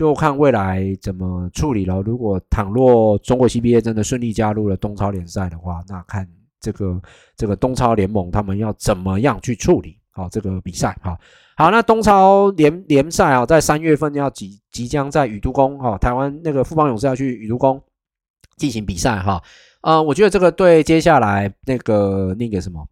[0.00, 2.00] 就看未来怎么处理了。
[2.00, 6.26] 如果倘若中国 CBA 真的顺利加入了东超联赛的话，那看
[6.58, 6.98] 这个
[7.36, 10.98] 这个东超联盟他们要怎么样去处理好这个比赛。
[11.02, 11.20] 哈，
[11.54, 17.78] 好，那东超联联赛啊，在三月份要即即将在宇都宫哈，台湾那个富邦勇士要去宇都宫
[18.56, 19.42] 进行比赛哈。
[19.82, 22.82] 呃，我觉得这个对接下来那个那个什么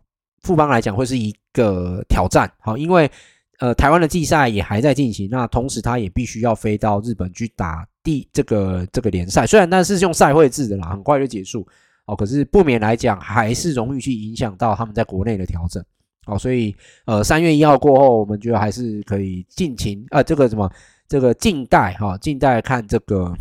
[0.43, 2.53] 富邦来讲会是一个挑战。
[2.61, 3.11] 好，因为。
[3.59, 11.67] 呃，台湾的季赛也还在进行，那同时他也必须要飞到日本去打第这个这个联赛，虽然那是用赛会制的啦，很快就结束
[12.07, 15.85] 哦，可是不免来讲还是容易去影响到他们在国内的调整
[16.27, 16.73] 哦，所以
[17.05, 20.71] 呃三月一号过后，我们觉得还是可以尽情啊，这个什么
[21.09, 23.35] 这个静待哈，静待看这个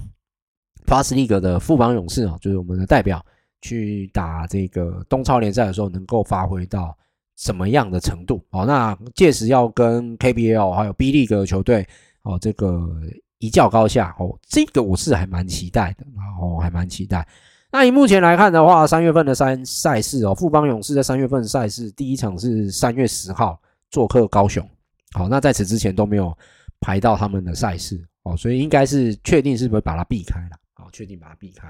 [0.88, 3.24] Plus League 的富邦勇士啊，就是我们的代表
[3.62, 6.98] 去打这个东超联赛的时候，能够发挥到。
[7.38, 8.44] 什么样的程度？
[8.50, 11.88] 哦，那届时要跟 KBL 还有 B League 球队
[12.24, 12.90] 哦，这个
[13.38, 17.26] 一较高下哦，这个我是还蛮期待的，然后还蛮期待。
[17.72, 23.62] 那以目前来看的话，三月份的三赛事哦，富邦勇士在三月份赛事第一场是三月十号
[23.92, 24.68] 做客高雄，
[25.14, 26.36] 好，那在此之前都没有
[26.80, 31.68] 排到他们的赛事哦，所以应该是确定是不会把它避开了，好，确定把它避开。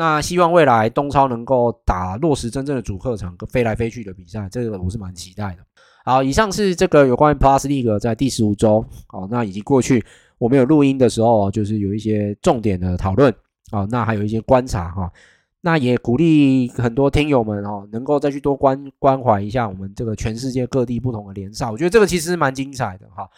[0.00, 5.58] 那希望未来东超能够打落实真正的主客场跟飞来飞去的比赛，这个我是蛮期待的。
[6.06, 10.02] 好，以上是这个有关于 Plus League 在第十五周，好，那以及过去
[10.38, 13.30] 我们有录音的时候，就是有一些重点的讨论，
[13.70, 15.12] 好，那还有一些观察哈，
[15.60, 23.28] 那也鼓励很多听友们哦，能够再去多关关怀一下我们这个全世界各地不同的联赛，我觉得这个其实蛮精彩的哈。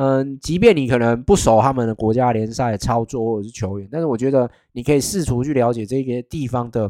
[0.00, 6.88] 嗯，即便你可能不熟他们的国家联赛操作或者是球员，但是我觉得你可以试图去了解这些地方的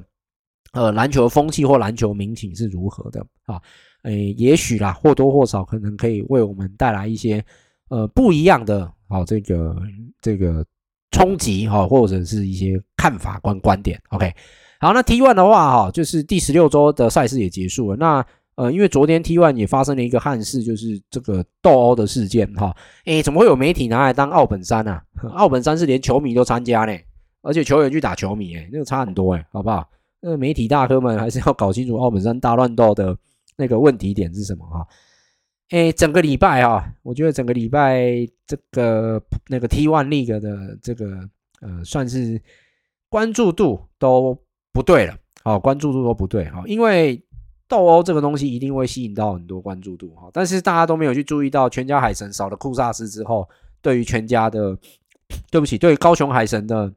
[0.72, 3.58] 呃篮球风气或篮球民情是如何的啊，
[4.02, 7.42] 诶，也许啦或多或少可能可以为我们带来一些
[7.88, 9.74] 呃不一样的啊这个
[10.20, 10.62] 这个
[11.10, 13.98] 冲击哈，或者是一些看法观观点。
[14.10, 14.30] OK，
[14.80, 18.22] 好，那 T one 的话哈，就是第十六周的赛事也结束了，那。
[18.58, 22.74] 呃，因为昨天 T1 也发生了一个憾事，就是这个斗殴的事件哈。
[23.04, 25.00] 诶，怎么会有媒体拿来当奥本山啊？
[25.34, 26.92] 奥本山是连球迷都参加呢，
[27.40, 29.88] 而且球员去打球迷，诶，那个差很多诶，好不好？
[30.20, 33.16] 那个媒体大哥们还是要搞清楚奥本山大乱斗的
[33.56, 34.84] 那个问题点是什么哈。
[35.70, 41.20] 诶，整个礼拜哈，我觉得整个礼拜这个那个 T1 League 的这个
[41.60, 42.42] 呃，算是
[43.08, 44.36] 关注度都
[44.72, 47.22] 不对了，好，关注度都不对哈，因为。
[47.68, 53.46] 斗殴这个东西一定会吸引到很多关注度哈，但是大家都没有去注意到全家海神少了库萨斯之后，
[53.82, 54.76] 对于全家的，
[55.50, 56.90] 对不起，对高雄海神的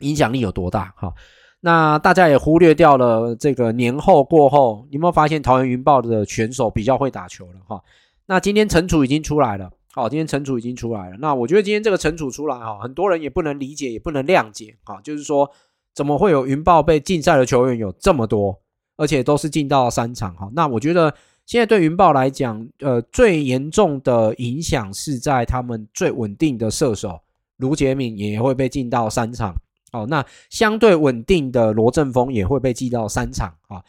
[0.00, 1.14] 影响力有多大哈？
[1.60, 7.80] 那大家也忽略掉了这个年后过后，你有没有发现桃园云豹的选手比较会打球了哈？
[8.26, 11.16] 那今天惩处已经出来了，好，今天惩处已经出来了。
[11.20, 15.48] 那我觉得今天这个惩处出来哈，很多人也不能理解，也不能谅解啊，就是说
[15.94, 18.58] 怎么会有云豹被禁赛的球员有这么多？
[18.96, 21.12] 而且都是进到三场哈，那我觉得
[21.46, 27.20] 现在对云豹来讲，呃，最严重的影响是在他们最稳定的射手
[27.56, 29.54] 卢杰敏也会被进到三场。
[29.92, 33.82] 哦，那相对稳定的罗振峰也会被记到三场啊。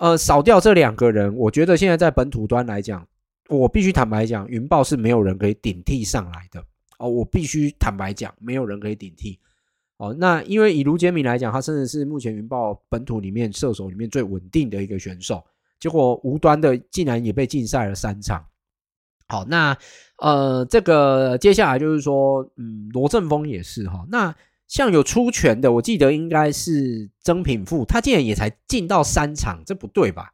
[0.00, 3.06] 呃，少掉这两个人，我觉得现在在本土端来讲，
[3.48, 6.62] 我必须坦白讲，云豹是没有人可以顶替上来的。
[6.98, 9.38] 哦，我必须坦白讲，没有人可以顶替。
[9.98, 15.44] 哦，那因为以卢杰敏来讲，他真的是目前云豹本土里面射手里面最稳定的一个选手，
[15.80, 18.44] 结果无端的竟然也被禁赛了三场。
[19.28, 19.76] 好，那
[20.18, 24.34] 呃，这个接下来就是说，嗯，罗振峰也是哈，那。
[24.68, 30.32] 像有出拳的，我记得应该是曾品富，他竟然也才进到三场，这不对吧？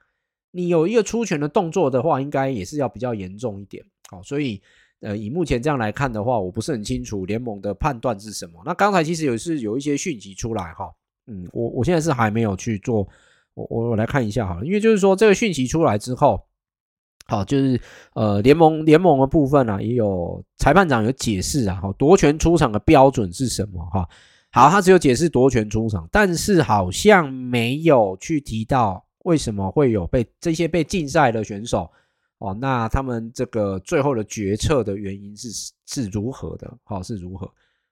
[0.52, 3.84] 你有一个出拳的动作的话，应该也是要比较严重一点。
[4.08, 4.62] 好，所以
[5.02, 8.62] 呃，以目前这样来看的话，我不是很清楚联盟的判断是什么。
[8.64, 10.90] 那刚才其实有是有一些讯息出来哈，
[11.26, 13.06] 嗯，我我现在是还没有去做，
[13.54, 16.40] 我我我来看一下好了，因为就是说这个讯息出来之后。
[17.26, 17.80] 好，就是
[18.14, 23.80] 呃，联盟联盟的部分啊，也有裁判长有解释啊，哈，夺权出场的标准是什么？
[23.92, 24.06] 哈，
[24.50, 31.88] 好，他只有解释夺权出场，但是好像没有去提到为什么会有被这些被禁赛的选手
[32.42, 35.48] 哦，那他们这个最后的决策的原因是
[35.86, 36.76] 是如何的？
[36.82, 37.48] 好，是如何？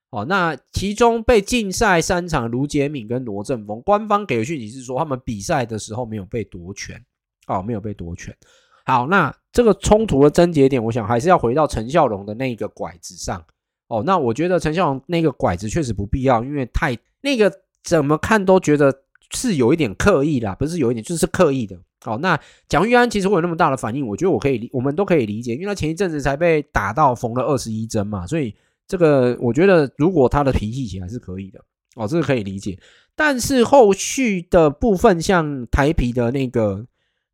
[0.09, 7.01] 哦，那其中被禁赛三场，卢杰敏跟罗振峰，官方给的讯息是说他们比赛的时候没有被夺权，
[7.47, 8.35] 哦，没有被夺权。
[8.83, 13.41] 好，那这个冲突的症结点，我想还是要回到陈孝龙的那个拐子上
[13.87, 14.03] 哦。
[14.05, 17.49] 那我觉得陈孝龙那个拐子确实不必要，因为太那个
[17.85, 18.93] 怎么看都觉得
[19.33, 21.79] 是有一点刻意啦，不是有一点就是刻意的。
[22.01, 28.53] 好，那蒋玉安其实会有那么大的反应，我觉得我可以理，我们都可以理解，因为他前一阵子才被打到缝了二十一针嘛，所以
[28.87, 31.59] 这个我觉得如果他的脾气起来是可以的
[31.95, 32.77] 哦，这个可以理解。
[33.15, 36.85] 但是后续的部分，像台啤的那个。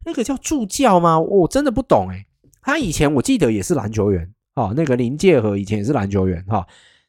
[0.06, 1.20] 那个叫助教吗？
[1.20, 2.26] 我真的不懂诶。
[2.62, 6.66] 他以前我记得也是篮球员哦，那个林介和以前也是篮球员哈。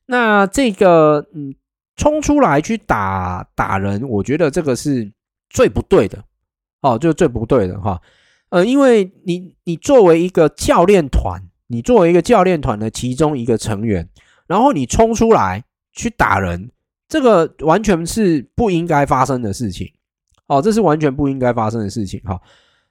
[0.07, 1.55] 那这个嗯，
[1.95, 5.13] 冲出来去打打人，我觉得这个是
[5.49, 6.25] 最不对的
[6.81, 8.01] 哦，就最不对的哈。
[8.51, 14.09] 呃，因为你你作为一个教练团，你作为一个教练团的其中一个成员，
[14.47, 15.63] 然后你冲出来
[15.93, 16.71] 去打人，
[17.09, 19.91] 这个完全是不应该发生的事情
[20.47, 22.41] 哦，这是完全不应该发生的事情哈。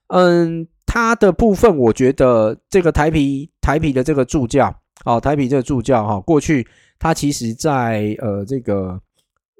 [0.10, 4.74] 嗯，他的部分，我觉得这个台皮台皮的这个助教，
[5.06, 6.68] 哦，台皮这个助教哈，过去
[7.00, 9.02] 他其实在呃这个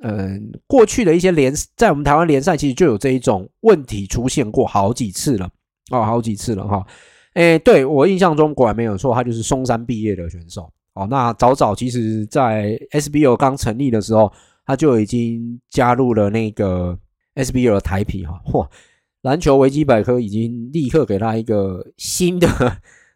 [0.02, 5.50] 嗯过去的一些联，在我们台湾联赛其实就有这一种问题出现过好几次了，
[5.92, 6.86] 哦，好几次了哈。
[7.34, 10.70] 诶，对，我印象中果然没有错，他就是松山毕业的选手。
[10.94, 14.32] 哦，那早早其实在 SBL 刚成立的时候，
[14.66, 16.98] 他就已经加入了那个
[17.36, 18.68] SBL 的台啤哈，嚯！
[19.22, 22.48] 篮球维基百科已经立刻给他一个新的，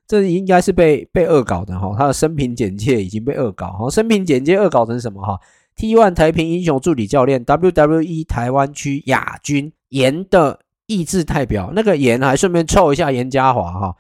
[0.07, 1.95] 这应该是被被恶搞的哈。
[1.97, 5.39] 他的生平简介已经被恶搞哈，生平简介恶搞成什么哈
[5.81, 13.95] ？T1 台平英雄助理教练，WWE 台湾区亚军，严的意志代表，那个严还顺便凑一下严家华哈。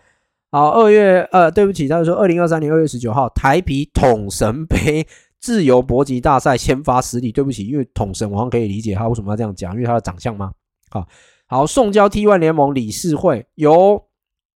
[0.51, 5.07] 好，二月呃，对不起，他说二零二三年二月十九号台啤统神杯
[5.39, 10.51] 自由搏击大赛先发实力，对不起，因为统神我可以理解他为什么要这样讲，因为他的长相吗？
[10.91, 11.07] 好。
[11.47, 14.05] 好，送交 T1 联盟理事会，由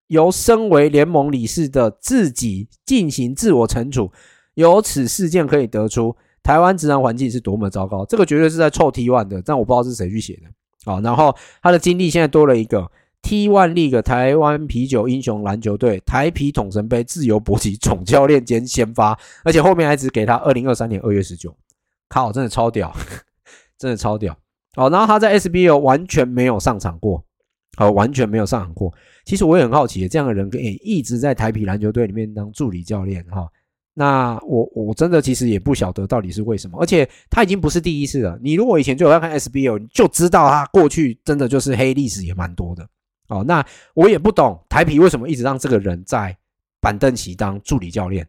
[0.07, 4.13] 由身为联盟理事的自己进行自我惩处。
[4.53, 6.15] 由此事件可以得出，
[6.45, 8.05] 台湾职场环境是多么糟糕。
[8.05, 10.41] 这个绝对是在臭 T1 的，但我不知道是谁去写的。
[10.85, 12.91] 好，然后他的经历现在多了一个
[13.23, 21.57] T1 League 台湾啤酒英雄篮球队台啤统神杯自由搏击总教练兼先发，而且后面还只给他二零二三年二月十九。
[22.07, 22.95] 靠，真的超屌，
[23.79, 24.37] 真的超屌。
[24.75, 27.25] 好，然后他在 SBL 完全没有上场过，
[27.75, 28.93] 好，完全没有上场过。
[29.25, 33.47] 其实我也很好奇，这样的人可以一直在台啤篮球队里面当助理教练，哈。
[33.97, 38.37] 那我我真的其实也不晓得到底是为什么，而且他已经不是第一次了。
[38.43, 42.85] 你如果以前就有在看 SBL，你就知道他过去真的就是黑历史也蛮多的。
[43.29, 46.37] 哦，那我也不懂台啤为什么一直让这个人在
[46.81, 48.27] 板凳席当助理教练，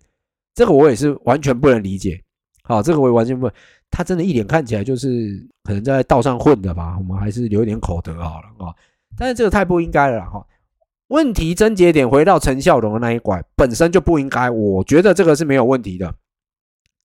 [0.55, 2.23] 这个我也是完全不能理解。
[2.63, 3.51] 好，这个我也完全不。
[3.91, 6.97] 他真的一脸看起来就是可能在道上混的吧？
[6.99, 8.75] 我们还是留一点口德好了啊！
[9.17, 10.45] 但是这个太不应该了哈。
[11.09, 16.15] 问题症结点回到陈孝龙的那一拐，本身就不应该，我觉得这个是没有问题的。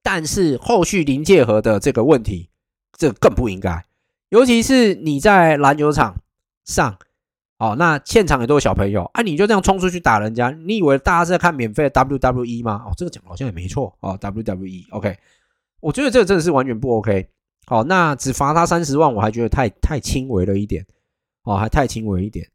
[0.02, 2.50] 但是后续临界河的这个问题，
[2.98, 3.86] 这更不应该。
[4.30, 6.16] 尤其是你在篮球场
[6.66, 6.98] 上，
[7.60, 12.84] 哦，那现场也都有小朋友啊，你就这样冲出去打人家，你以为大家是在看免费的 WWE 吗？
[12.88, 15.18] 哦，这个讲好像也没错哦，WWE，OK。
[15.80, 17.28] 我觉得这个真的是完全不 OK。
[17.68, 20.84] 好，那只罚他三十万，我还觉得太太轻微了一点。
[21.44, 22.48] 哦，还太轻微一点。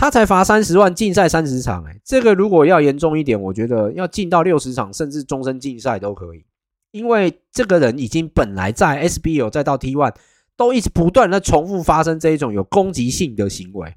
[0.00, 1.84] 他才罚三十万，禁赛三十场。
[1.84, 6.42] 哎，这个如果要严重一点，我觉得要禁到六十场，甚至终身禁赛都可以。
[6.90, 10.14] 因为这个人已经本来在 SBO 再到 T1
[10.56, 13.94] 都一直不断的重复发生这一种有攻击性的行为，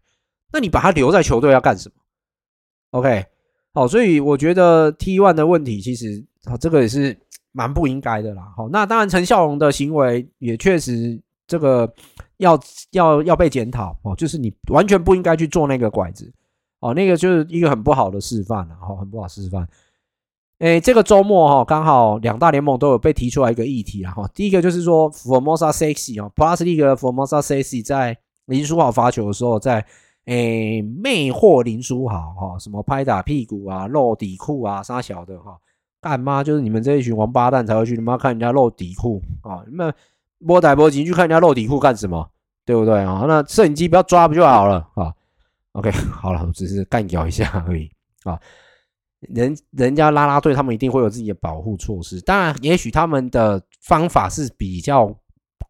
[0.52, 1.96] 那你把他留在球队要干什么
[3.00, 3.26] ？OK，
[3.74, 7.18] 好，所以我觉得 T1 的问题其实啊，这个也是
[7.54, 8.44] 蛮不应该的啦。
[8.58, 11.94] 好，那当然陈孝龙的行为也确实这个
[12.44, 12.60] 要
[12.92, 16.32] 要要被检讨哦，就是你完全不应该去做那个拐子
[16.80, 19.68] 哦，那个就是一个很不好的示范了，哈，很不好示范。
[20.60, 24.30] 诶，这个周末哈，刚好两大联盟都有被提出来一个议题了哈。
[24.34, 29.86] 第一个就是说，Formosa Sexy 哦，Plus League Formosa Sexy 在林书豪罚球的时候，在
[30.26, 35.58] 诶魅惑林书豪哈，什么拍打屁股啊、露底裤啊、杀小的哈，
[36.00, 39.64] 干妈就是你们这一群王八蛋才会去你妈看人家露底裤啊！
[39.68, 39.94] 你们
[40.46, 42.30] 波歹波进去看人家露底裤干什么？
[42.66, 43.26] 对不对啊？
[43.28, 45.14] 那摄影机不要抓不就好了啊
[45.74, 47.90] ？OK， 好了，我只是干掉一下而已
[48.24, 48.40] 啊。
[49.30, 52.20] 人人家啦啦队，他们一定会有自己的保护措施。
[52.22, 55.16] 当然，也许他们的方法是比较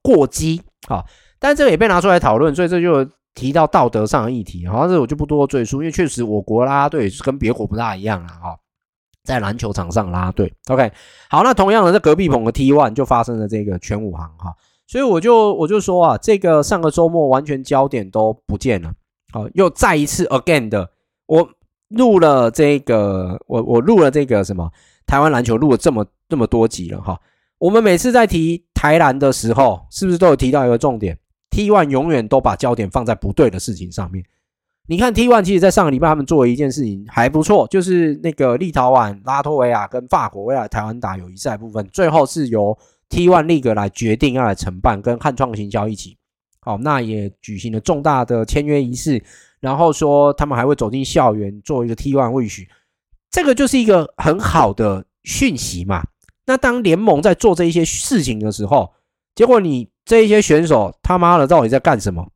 [0.02, 1.06] 过激啊，
[1.39, 4.66] 但这个也被拿出来讨论，所以这就提到道德上的议题。
[4.68, 8.58] 好，这我就不多赘述，因为确实我国啦啦队跟别国不大一样了哈，
[9.24, 10.52] 在篮球场上啦啦队。
[10.70, 10.91] OK，
[11.30, 14.52] 好，那同样的在隔壁棚的 T one 就发生了这个全武行哈，
[14.88, 18.92] 所以我就我就说啊，这个上个周末完全焦点都不见了，
[19.32, 20.90] 好，又再一次 again 的
[21.28, 21.50] 我。
[21.90, 24.68] 录了这个，我我录了这个什么
[25.06, 27.20] 台湾篮球，录了这么这么多集了哈。
[27.60, 31.16] 我们每次在提台篮的时候，是不是都有提到一个重点
[31.52, 34.26] ？T one 永远都把焦点放在不对的事情上面。
[34.88, 42.76] 你看 T one，其实在上个礼拜他们做了一件事情还不错，就是那个立陶宛拉脱维亚跟法国未来台湾打友谊赛部分，最后是由
[43.14, 46.18] T1 League 来决定要来承办，跟汉创行销一起。
[46.61, 49.24] 好，那也举行了重大的签约仪式。
[49.59, 52.68] 然后说他们还会走进校园做一个 T1 wish，
[53.30, 56.03] 这个就是一个很好的讯息嘛。
[56.47, 58.91] 那当联盟在做这一些事情的时候，
[59.36, 62.28] 结果你这一些选手他妈的到底在干什么？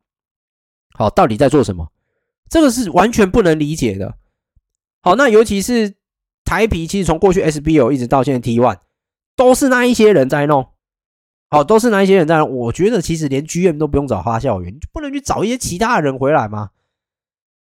[0.94, 1.92] 好，到底在做什么？
[2.50, 4.16] 这个是完全不能理解的。
[5.02, 5.96] 好，那尤其是
[6.46, 8.78] 台啤，其实从过去 SBL 一直到现在 T1，
[9.38, 10.68] 都是那一些人在弄。
[11.50, 12.44] 好，都是那一些人在。
[12.44, 16.72] 我觉得其实连 GM 都不用找哈校园，就不能去找一些其他的人回来吗？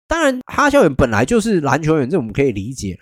[0.07, 2.99] 当然，哈校园本来就是篮球员，这我们可以理解。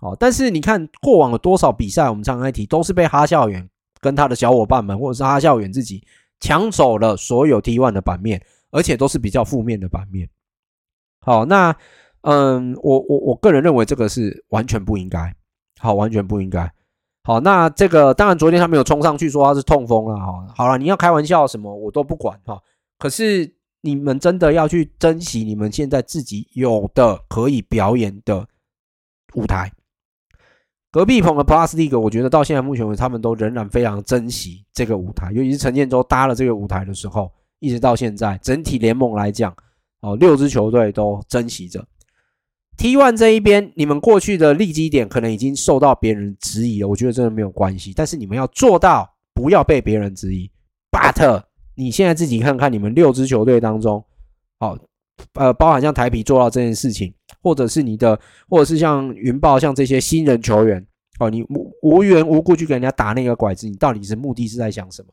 [0.00, 3.68] 好，但是你看过往有多少比赛，我们常常提，都是被哈校园
[4.00, 6.02] 跟他的小伙伴们，或者是哈校园自己
[6.40, 8.40] 抢走了所有 T1 的版面，
[8.70, 10.26] 而且都是比较负面的版面。
[11.20, 11.76] 好，那
[12.22, 15.34] 嗯，我我我个人认为这个是完全不应该，
[15.78, 16.72] 好，完全不应该。
[17.24, 20.46] 好，那这个当然昨天他没有冲上去说他是痛风了哈。
[20.54, 22.60] 好了，你要开玩笑什么我都不管哈。
[22.98, 23.52] 可是。
[23.86, 28.48] 你们真的要去珍惜你们现在自己有的可以表演的
[29.34, 29.70] 舞台。
[30.90, 39.54] 隔壁棚的 Plus League，我觉得到现在目前为止，他们都仍然非常珍惜这个舞台，尤其是陈建州搭了这个舞台的时候，一直到现在，整体联盟来讲，
[40.00, 41.86] 哦，六支球队都珍惜着。
[42.76, 50.50] T1 这一边，你们过去的利基点可能已经受到别人质疑了，我觉得真的没有关系，但是你们要做到不要被别人质疑。
[50.90, 51.42] But
[51.76, 54.04] 你现在自己看看，你们六支球队当中，
[54.60, 54.78] 哦，
[55.34, 57.12] 呃，包含像台啤做到这件事情，
[57.42, 58.18] 或者是你的，
[58.48, 60.84] 或者是像云豹像这些新人球员，
[61.18, 65.08] 哦，你无无缘无故去给人家打那个拐子，你到底是目的是在想什么？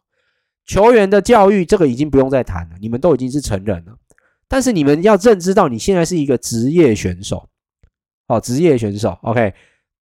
[0.65, 3.97] 球员的教育这个已经不用再谈了，你们都已经是成人了，
[4.47, 7.49] 但是你们要认知到你现在是一个职业选手，
[8.31, 9.53] 哦，职业选手，OK，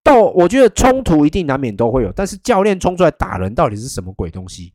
[0.03, 4.73] 到我觉得冲突一定难免都会有，但是教练冲出来打人到底是什么鬼东西？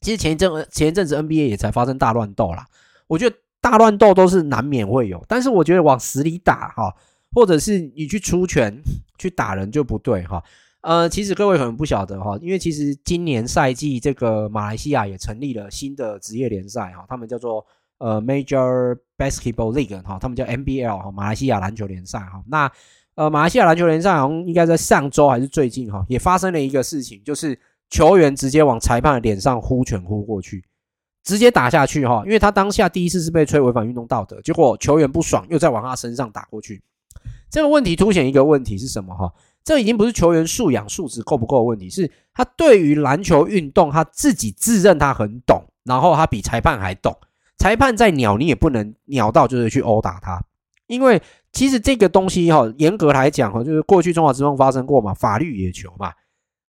[0.00, 2.66] 其实前一阵前一阵子 NBA 也才发生大乱斗啦，
[3.06, 6.92] 我觉得大乱斗都是难免会有，但是我觉得往死里打哈，
[7.32, 8.82] 或者是你去出拳
[9.16, 10.42] 去打人就不对哈。
[10.80, 17.64] 呃，其实各位可能不晓得哈，因为其实今年赛季这个马来西亚也成立了新的职业联赛哈，他们叫做
[18.02, 22.42] 呃 Major Basketball League 哈，他们叫 MBL 哈，马来西亚篮球联赛哈。
[22.48, 22.70] 那
[23.14, 27.58] 呃马来西亚篮球联赛好像应该在上周还是最近哈，也发生了一个事情，就是。
[27.92, 30.64] 球员直接往裁判的脸上呼拳呼过去，
[31.22, 36.82] 直接打下去哈，因为他当下第一次是被吹违反运动道德，结果球员不爽，又再往他身上打过去。
[37.50, 39.30] 这个问题凸显一个问题是什么哈？
[39.62, 47.14] 这已经不是球员素养素质够不够的问题，是他对于篮球运动他自己自认他很懂，然后他比裁判还懂。
[47.62, 50.42] 裁判再鸟你也不能鸟到就是去殴打他，
[50.88, 56.12] 因为其实这个东西哈，严格来讲哈，就是过去中华职棒发生过嘛，法律也求嘛。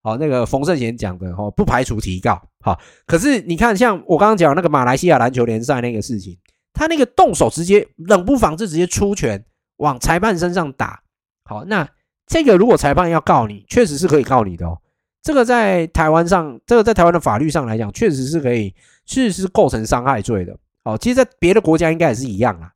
[0.03, 2.39] 好，那个冯胜贤讲的哈，不排除提告。
[2.59, 6.37] 好，可是你看，像我刚刚讲那个马来西亚篮球联赛那个事情，
[6.73, 9.43] 他那个动手直接冷不防就直接出拳
[9.77, 11.01] 往裁判身上打。
[11.45, 11.89] 好，那
[12.27, 14.77] 这个如果裁判要告你，确实是可以告你的哦。
[15.23, 18.75] 这个在台湾上，这个在台湾的法律上来讲，确实是可以，
[19.07, 20.55] 确实是构成伤害罪的。
[20.83, 22.73] 哦，其实，在别的国家应该也是一样啦。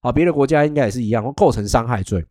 [0.00, 2.24] 好，别的国家应该也是一样，会构成伤害罪。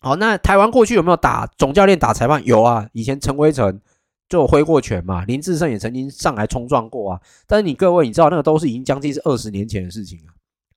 [0.00, 2.44] 好，那台湾过去有没有打总教练打裁判？
[2.44, 3.80] 有啊，以前陈威成
[4.28, 7.20] 就挥过拳嘛，林志胜也曾经上来冲撞过啊。
[7.46, 10.32] 但是你各位，你知道那个都是已经将近是二十年前的事情了。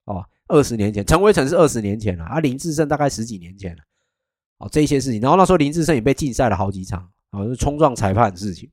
[0.06, 3.82] 哦，二十年前，陈威成是二十年前了，啊，林志胜大概十几年前了。
[4.60, 8.70] 哦，这些事情，然后那时候林志胜也被禁赛了好几场，哦，是冲撞裁判的事情。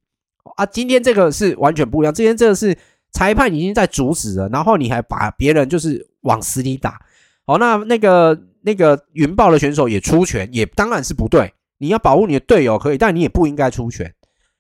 [0.56, 2.76] 啊，今天这个是完全不一样，今天这个是。
[3.12, 7.00] 裁判已经在阻止了，然后你还把别人就是往死里打，
[7.46, 11.52] 好，那那个那个云豹的选手也出拳，也当然是不对。
[11.78, 14.12] 你要保护你的队友可以，但你也不应该出拳。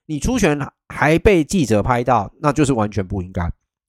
[0.06, 3.42] 你出拳还被记者拍到，那就是完全不应该。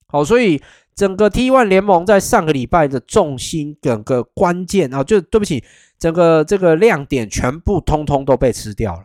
[0.08, 0.60] 好，所以
[0.94, 5.62] 整个 T1 联盟在上个礼拜的重心，整个关键啊，就对不起，
[5.98, 9.04] 整个这个亮点全部通通都被吃掉了。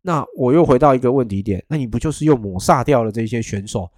[0.00, 3.88] 那我又回到一个问题点，那你不就是又抹杀掉了这些选手？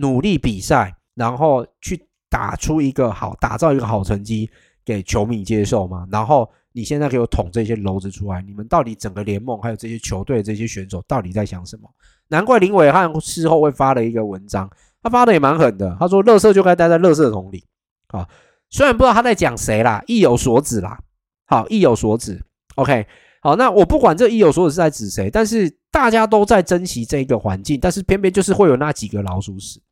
[0.00, 4.50] 努力比赛，然后去打出一个好，打造一个好成绩
[4.84, 6.06] 给球迷接受嘛。
[6.10, 11.88] 然后你现在给我捅这些篓子出来，你们到底整个联盟还有这些球队这些选手到底在想什么？
[12.28, 14.70] 难怪林伟汉事后会发了一个文章，
[15.02, 15.96] 他发的也蛮狠的。
[15.98, 17.64] 他说：“乐色就该待在乐色桶里。”
[18.08, 18.28] 啊，
[18.68, 20.98] 虽然不知道他在讲谁啦，意有所指啦。
[21.46, 22.40] 好，意有所指。
[22.76, 23.04] OK，
[23.42, 29.82] 好，那我不管这意有所指是在指谁，但是大家都在珍惜这一个环境，但是偏偏就是会有那几个老鼠屎。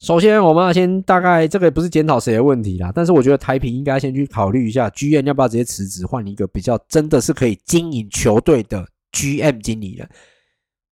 [0.00, 10.08] 首先，我们要先大概这个也不是检讨谁的问题啦，但是我觉得台平应该先去考虑一下，GM 要不要直接辞职，换一个比较真的是可以经营球队的 GM 经理人。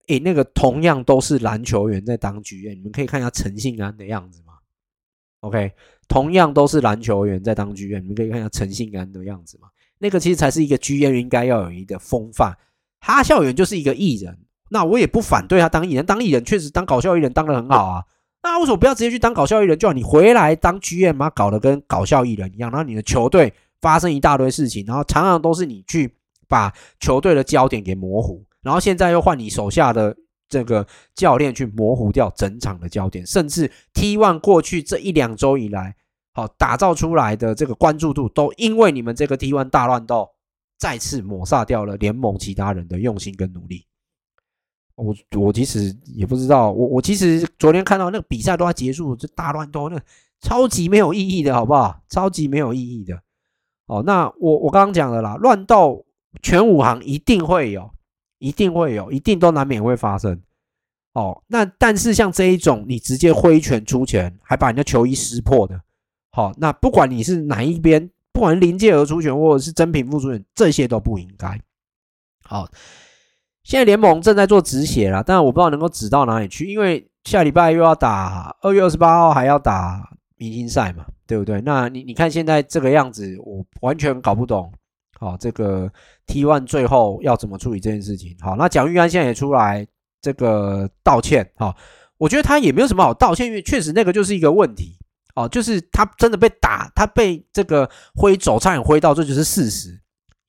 [0.09, 4.55] 诶，那个同样都是篮球员在当 GM，你们可以看一下陈信安的样子吗
[5.41, 5.73] ？OK，
[6.09, 9.69] 同样都是篮球员在当 GM，你们可以看一下陈信安的样子吗？
[9.99, 12.57] 那个其实才是一个 GM 应该要有一个风范。
[13.01, 14.39] 哈校园就是一个艺人，
[14.71, 18.03] 那我也不反对他当艺人，当艺人确实当搞笑艺人当得很好啊。
[18.43, 19.79] 那为什么不要直接去当搞笑艺人？
[19.79, 26.13] 就好，你回来当 GM 嘛，搞得跟搞笑艺人一样，然后你的球队发生一大堆事情，然后常常都是你去
[26.49, 30.17] 把球队的焦点给模糊，然后现在又换你手下的
[30.49, 35.95] 这个教练去模糊掉整场的焦点，甚至 T1 过去这一两周以来，
[36.33, 40.29] 好打造出来的这个关注度，都因为你们这个 T1 大乱斗，
[40.79, 43.87] 再次抹杀掉了联盟其他人的用心跟努力。
[44.95, 49.99] 我我其实也不知道，我我其实昨天看到那个比赛都要结束，这大乱斗，那
[50.41, 52.01] 超级没有意义的，好不好？
[52.09, 53.21] 超级没有意义的。
[53.87, 56.05] 哦，那我我刚刚讲的啦，乱斗
[56.43, 57.91] 全武行一定会有，
[58.39, 60.41] 一定会有，一定都难免会发生。
[61.15, 65.81] 哦，那但是像这一种，你直接挥拳出拳，还把人家球衣撕破的，
[66.31, 71.61] 好，那不管你是哪一边，不管是临界而出拳，或者是真品付出拳，这些都不应该。
[72.45, 72.69] 好。
[73.65, 80.03] 现在联盟正在做止血啦，但我不知道能够止到哪里去，因为下礼拜又要打二月二十八号还要打
[80.37, 81.61] 明星赛嘛，对不对？
[81.61, 84.73] 那你你看现在这个样子，我完全搞不懂。
[85.21, 85.89] 好，这个
[86.27, 88.37] T One 最后要怎么处理这件事情？
[88.41, 89.87] 好，那蒋玉安现在也出来
[90.21, 91.49] 这个道歉。
[91.57, 91.77] 好，
[92.19, 94.99] 我觉得他也没有什么好道歉，因为确实那个就是一个问题。
[95.37, 100.02] 哦，就是他真的被打，他被这个挥肘差点挥到，这就是事实。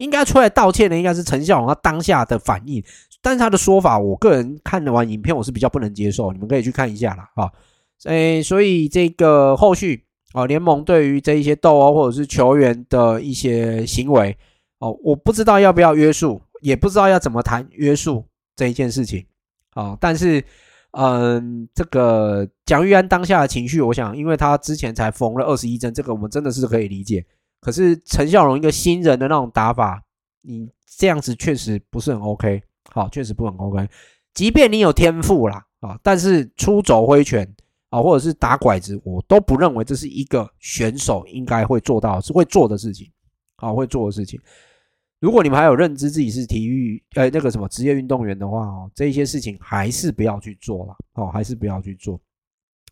[0.04, 2.84] 应该出来道歉的应该是陈孝宏他当下的反应，
[3.22, 7.30] 但是他的说法，我个人看完影片我是比较不能接受，你们可以去看一下啦。
[7.36, 7.50] 啊。
[8.04, 14.36] 诶，所以这个后续啊，联盟对于这一些斗殴或者是球员的一些行为
[14.80, 18.26] 哦，我不知道要不要约束，也不知道要怎么谈约束
[18.58, 19.26] 这一件事情
[19.74, 19.98] 啊。
[20.02, 20.44] 但是，
[20.92, 27.26] 嗯，这个蒋玉安当下的情绪，我想，因为他之前才缝了二十一针，这个我们真的是可以理解。
[27.64, 30.04] 可是陈孝荣一个新人的那种打法，
[30.42, 32.62] 你这样子确实不是很 OK，
[32.92, 33.90] 好，确实不很 OK。
[34.34, 37.48] 即便你有天赋啦，啊，但是出肘挥拳
[37.90, 43.10] 啊，或者是打拐子，我都不认为这是一个选手应该会做到是会做的事情，
[43.56, 44.38] 啊，会做的事情。
[45.20, 52.20] 如果你们还有认知自己是体育呃那个什么职业运动员的话哦，这一些事情还是不要去做了，哦，还是不要去做。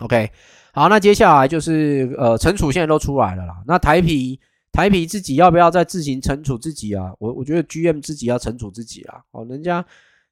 [0.00, 0.30] OK，
[0.72, 4.40] 好，那接下来就是呃陈楚现在都出来了啦，那台啤。
[4.72, 7.12] 台啤自己要不要再自行惩处自己啊？
[7.18, 9.20] 我我觉得 GM 自己要惩处自己啊！
[9.32, 9.84] 哦，人家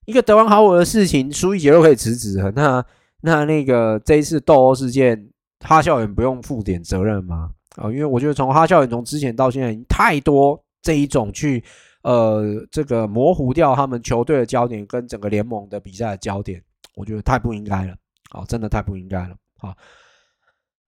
[0.06, 2.82] 一个德王好我的事情，苏一杰都可以辞职，那
[3.20, 5.28] 那那个这一次斗殴事件，
[5.60, 7.50] 哈校园不用负点责任吗？
[7.76, 11.62] 啊，因为我觉得从哈校园从之前到现在，太多这一种去
[12.02, 16.64] 呃这个模糊掉他们球队的焦点跟整个联盟的比赛的焦点，
[16.94, 17.94] 我觉得太不应该了，
[18.32, 19.76] 哦，真的太不应该了，好，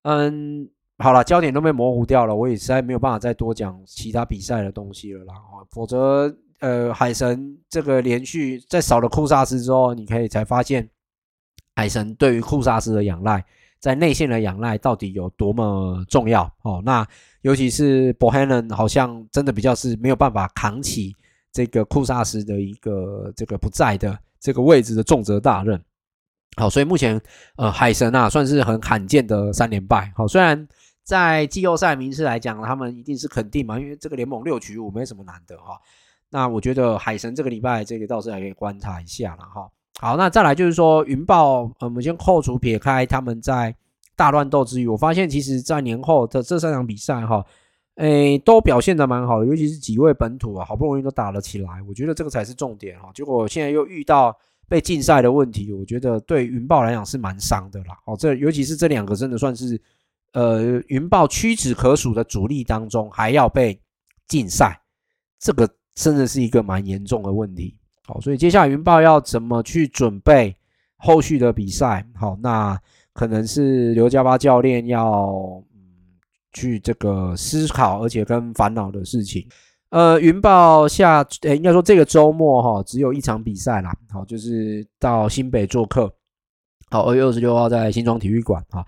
[0.04, 0.70] 嗯。
[1.02, 5.34] 好了，焦点都被模糊掉了，我也实在没有办法再多讲其他比赛的东西了啦。
[5.72, 10.88] 否则，呃，海神这个连续在少了库萨斯之后，你可以才发现
[11.74, 13.44] 海神对于库萨斯的仰赖，
[13.80, 16.80] 在内线的仰赖到底有多么重要哦。
[16.84, 17.04] 那
[17.40, 21.16] 尤其是 Bohannon 好像真的比较是没有办法扛起
[21.50, 25.82] 这个库萨斯的一个这个不在的这个位置的重责大任。
[26.56, 27.20] 好，所以目前
[27.56, 30.12] 呃海神啊算是很罕见的三连败。
[30.14, 30.68] 好，虽然
[31.02, 35.78] 在季后赛名次来讲，他们一定是肯定嘛，因为这个联盟六取五没什么难的哈。
[36.30, 39.68] 那我觉得海神这个礼拜这个倒是还可以观察一下了哈。
[40.00, 43.74] 好，那再来就是说云豹，我们先扣除撇开他们在
[44.16, 47.44] 大乱斗之余，我发现其实在年后的这三场比赛哈，
[47.96, 53.10] 诶，都表现的蛮好的，尤其是几位本土啊，好不容易都打了起来，我觉得这个才是重点哈。
[53.14, 54.36] 结果现在又遇到
[54.68, 57.98] 被禁赛的问题，我觉得对云豹来讲是蛮伤的啦。
[58.06, 59.78] 哦，这尤其是这两个真的算是
[60.32, 63.80] 呃云豹屈指可数的主力当中，还要被
[64.28, 64.80] 禁赛，
[65.38, 65.68] 这个。
[65.94, 67.76] 真的是一个蛮严重的问题，
[68.06, 70.56] 好，所以接下来云豹要怎么去准备
[70.96, 72.02] 后续的比赛？
[72.14, 72.80] 好，那
[73.12, 76.16] 可能是刘家巴教练要嗯
[76.54, 79.46] 去这个思考，而且跟烦恼的事情。
[79.90, 86.10] 呃，云豹下，应该说这个周末哈，只有一场比赛啦，好，就是到新北做客，
[86.88, 88.82] 好，二月二十六号在新庄体育馆，哈，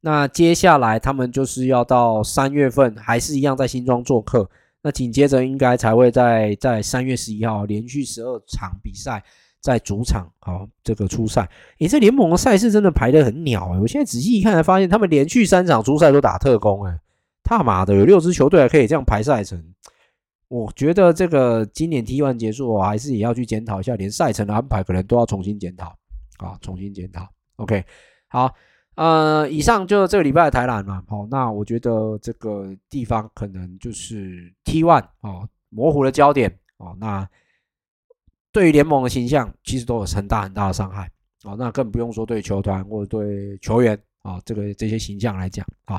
[0.00, 4.48] 那接下来他们就是要到三月份，还是一样在新庄做客。
[4.82, 9.22] 那紧接着应该才会在在三月十一号连续十二场比赛
[9.60, 11.46] 在主场好这个出赛。
[11.80, 16.98] 诶，这联盟的赛事真的排得很鸟诶，我现在仔细一看才发现，他们连续三场出赛都打特工诶，
[17.44, 19.62] 他妈的有六支球队还可以这样排赛程。
[20.48, 25.94] 我觉得这个今年 T1 结束，我还是也要去检讨一下，连赛程的安排可能都要重新检讨
[26.38, 27.28] 啊，重新检讨。
[27.56, 27.84] OK，
[28.28, 28.50] 好。
[29.00, 37.26] 呃，以上就是这个礼拜的台篮嘛，好，那我觉得这个地方可能就是 T1 哦，模糊的焦点哦，那
[38.52, 41.10] 对于联盟的形象其实都有很大很大的伤害
[41.44, 45.98] 哦，那更不用说对球团或者对球员啊，这个这些形象来讲啊，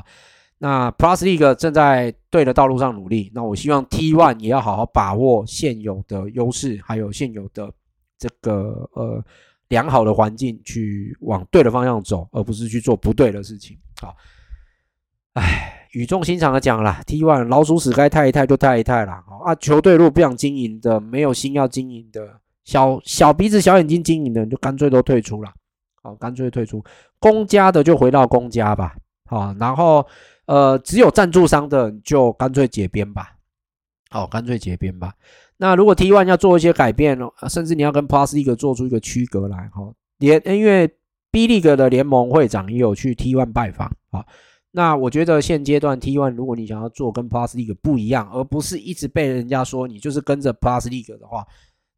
[0.58, 7.68] 那 Plus League 正在对的道路上努力，那我希望 T one 也要好好把握现有的优势，还有现有的
[8.16, 9.24] 这个呃。
[9.72, 13.74] 良好的环境去往对的方向走，而不是去做不对的事情。
[14.02, 14.14] 好，
[15.32, 19.12] 哎，语重心长的讲了，T one 老鼠屎该汰一汰就汰一汰了。
[19.46, 25.50] 啊，球队如果不想经营的，没有心要经营的，小小鼻子小眼睛经营的，你就干脆都退出了。
[26.02, 26.84] 好，干脆退出，
[27.18, 28.94] 公家的就回到公家吧。
[29.24, 30.06] 好，然后
[30.44, 33.36] 呃，只有赞助商的就干脆解编吧。
[34.10, 35.14] 好，干脆解编吧。
[35.62, 40.88] 那如果 T1 要做一些改变哦，甚至你要跟 Plus League 做出一个区隔来哈，联因为
[41.30, 44.26] B League 的联盟会长也有去 T1 拜访啊。
[44.72, 51.46] 那我觉得现阶段 T1 如果你想要做跟 Plus League 不一样，而不是一直被人家说你就是跟着 Plus League 的话，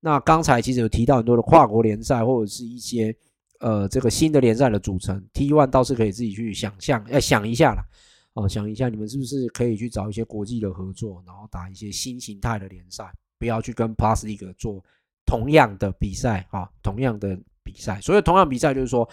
[0.00, 3.16] 那刚才其实有提到很多的跨国联赛或者是一些
[3.60, 7.82] 呃这个新的联赛的组成，T1 倒是可以自己去想象，要想一下啦。
[8.34, 13.10] 哦，想一下你们是不是可以去找一些国际的合作，然后打一些新形态的联赛。
[13.38, 14.82] 不要去跟 Plus League 做
[15.26, 18.00] 同样的比赛啊，同样的比赛。
[18.00, 19.08] 所以同样比赛就是说，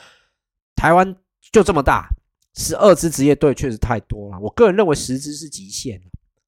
[0.76, 1.16] 台湾
[1.52, 2.08] 就这么大，
[2.56, 4.40] 十二支职业队确实太多了。
[4.40, 6.02] 我个人认为十支是极限，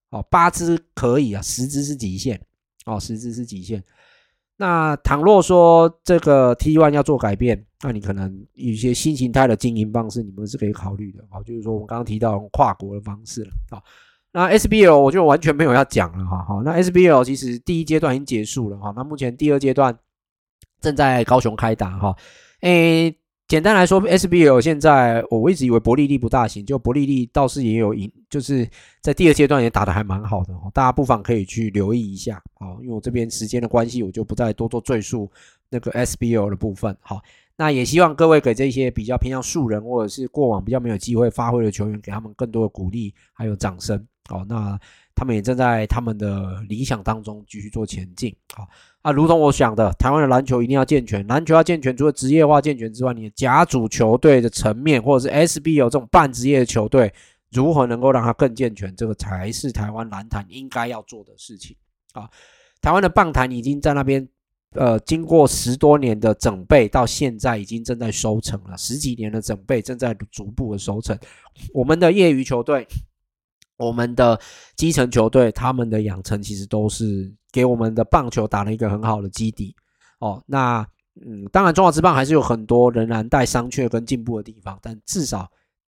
[0.10, 2.40] 哦，八支可以啊，十支是极限，
[2.86, 3.84] 哦，十支是极限。
[4.56, 13.82] 那倘若说这个 T1 要做改变，那你可能有一些新形态的经营方式，你们是可以考虑的啊，就是说我们刚刚提到跨国的方式了啊。
[14.34, 19.96] 那 SBL 我就完全没有要讲了哈，好，那 SBL 其实第一阶段已经结束了哈，那目前第二阶段
[20.82, 22.16] 正在高雄开打哈，
[22.62, 23.16] 诶，
[23.48, 28.68] 简单来说，SBL 现在我一直以为伯利利不大行，就伯利利倒是也有赢，就是
[29.04, 35.32] 在第二阶段也打得还蛮好的，大家不妨可以去留意一下，好，因为我这边时间的关系，我就不再多做赘述
[35.70, 37.22] 那个 SBL 的部分，好，
[37.56, 44.04] 那也希望各位给这些比较偏向素人或者是过往比较没有机会发挥的球员，给他们更多的鼓励还有掌声。
[44.30, 44.80] 好，那
[45.14, 48.34] 他们也正在他们的理想当中继续做前进。
[48.54, 48.66] 好
[49.02, 57.14] 啊，如同我想的，台湾的篮球一定要健全，篮球要健全，除了职业化健全之外，你的甲组球队的层面，或者是 SBL 这种半职业的球队，
[57.52, 61.76] 如何能够让它更健全，这个才是台湾篮坛应该要做的事情。
[62.14, 62.30] 啊，
[62.82, 64.26] 台湾的棒坛已经在那边，
[64.72, 71.20] 呃，经过十多年的整备，到现在已经正在收成了，十几年的整备正在逐步的收成。
[71.74, 72.88] 我们的业余球队。
[73.78, 74.40] 我们的
[74.76, 79.76] 基层球队，他们的养成其实都是给我们的棒球打了一个很好的基底
[80.20, 80.42] 哦。
[80.46, 80.86] 那
[81.26, 85.48] 嗯，当然中华职棒还是有很多仍然待商榷跟进步的地方，但至少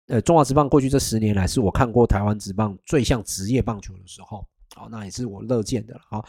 [0.09, 4.38] 呃，中华职棒过去这十年来是我看过台湾职棒最像职业棒球的时候，
[4.76, 6.00] 哦，那也是我乐见的了。
[6.10, 6.24] 好，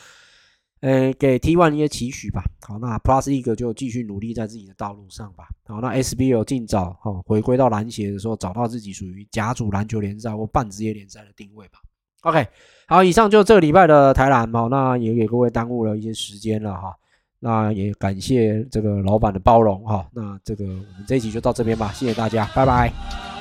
[0.84, 2.44] 呃，给 T1 一些期许吧。
[2.68, 5.48] 好，那 Plus League 就继续努力在自己的道路上吧。
[5.66, 11.80] 好，那 SBL 尽早哈回归到篮协的时候，找到自己属于甲组篮球联赛或半职业联赛的定位吧。
[12.24, 12.46] OK，
[12.86, 16.94] 好，以上就这个礼拜的台篮，好，那也给各位耽误了一些时间了哈。
[17.40, 20.06] 那也感谢这个老板的包容哈。
[20.12, 23.33] 那这个我们这一集就到这边吧，谢谢大家，拜拜。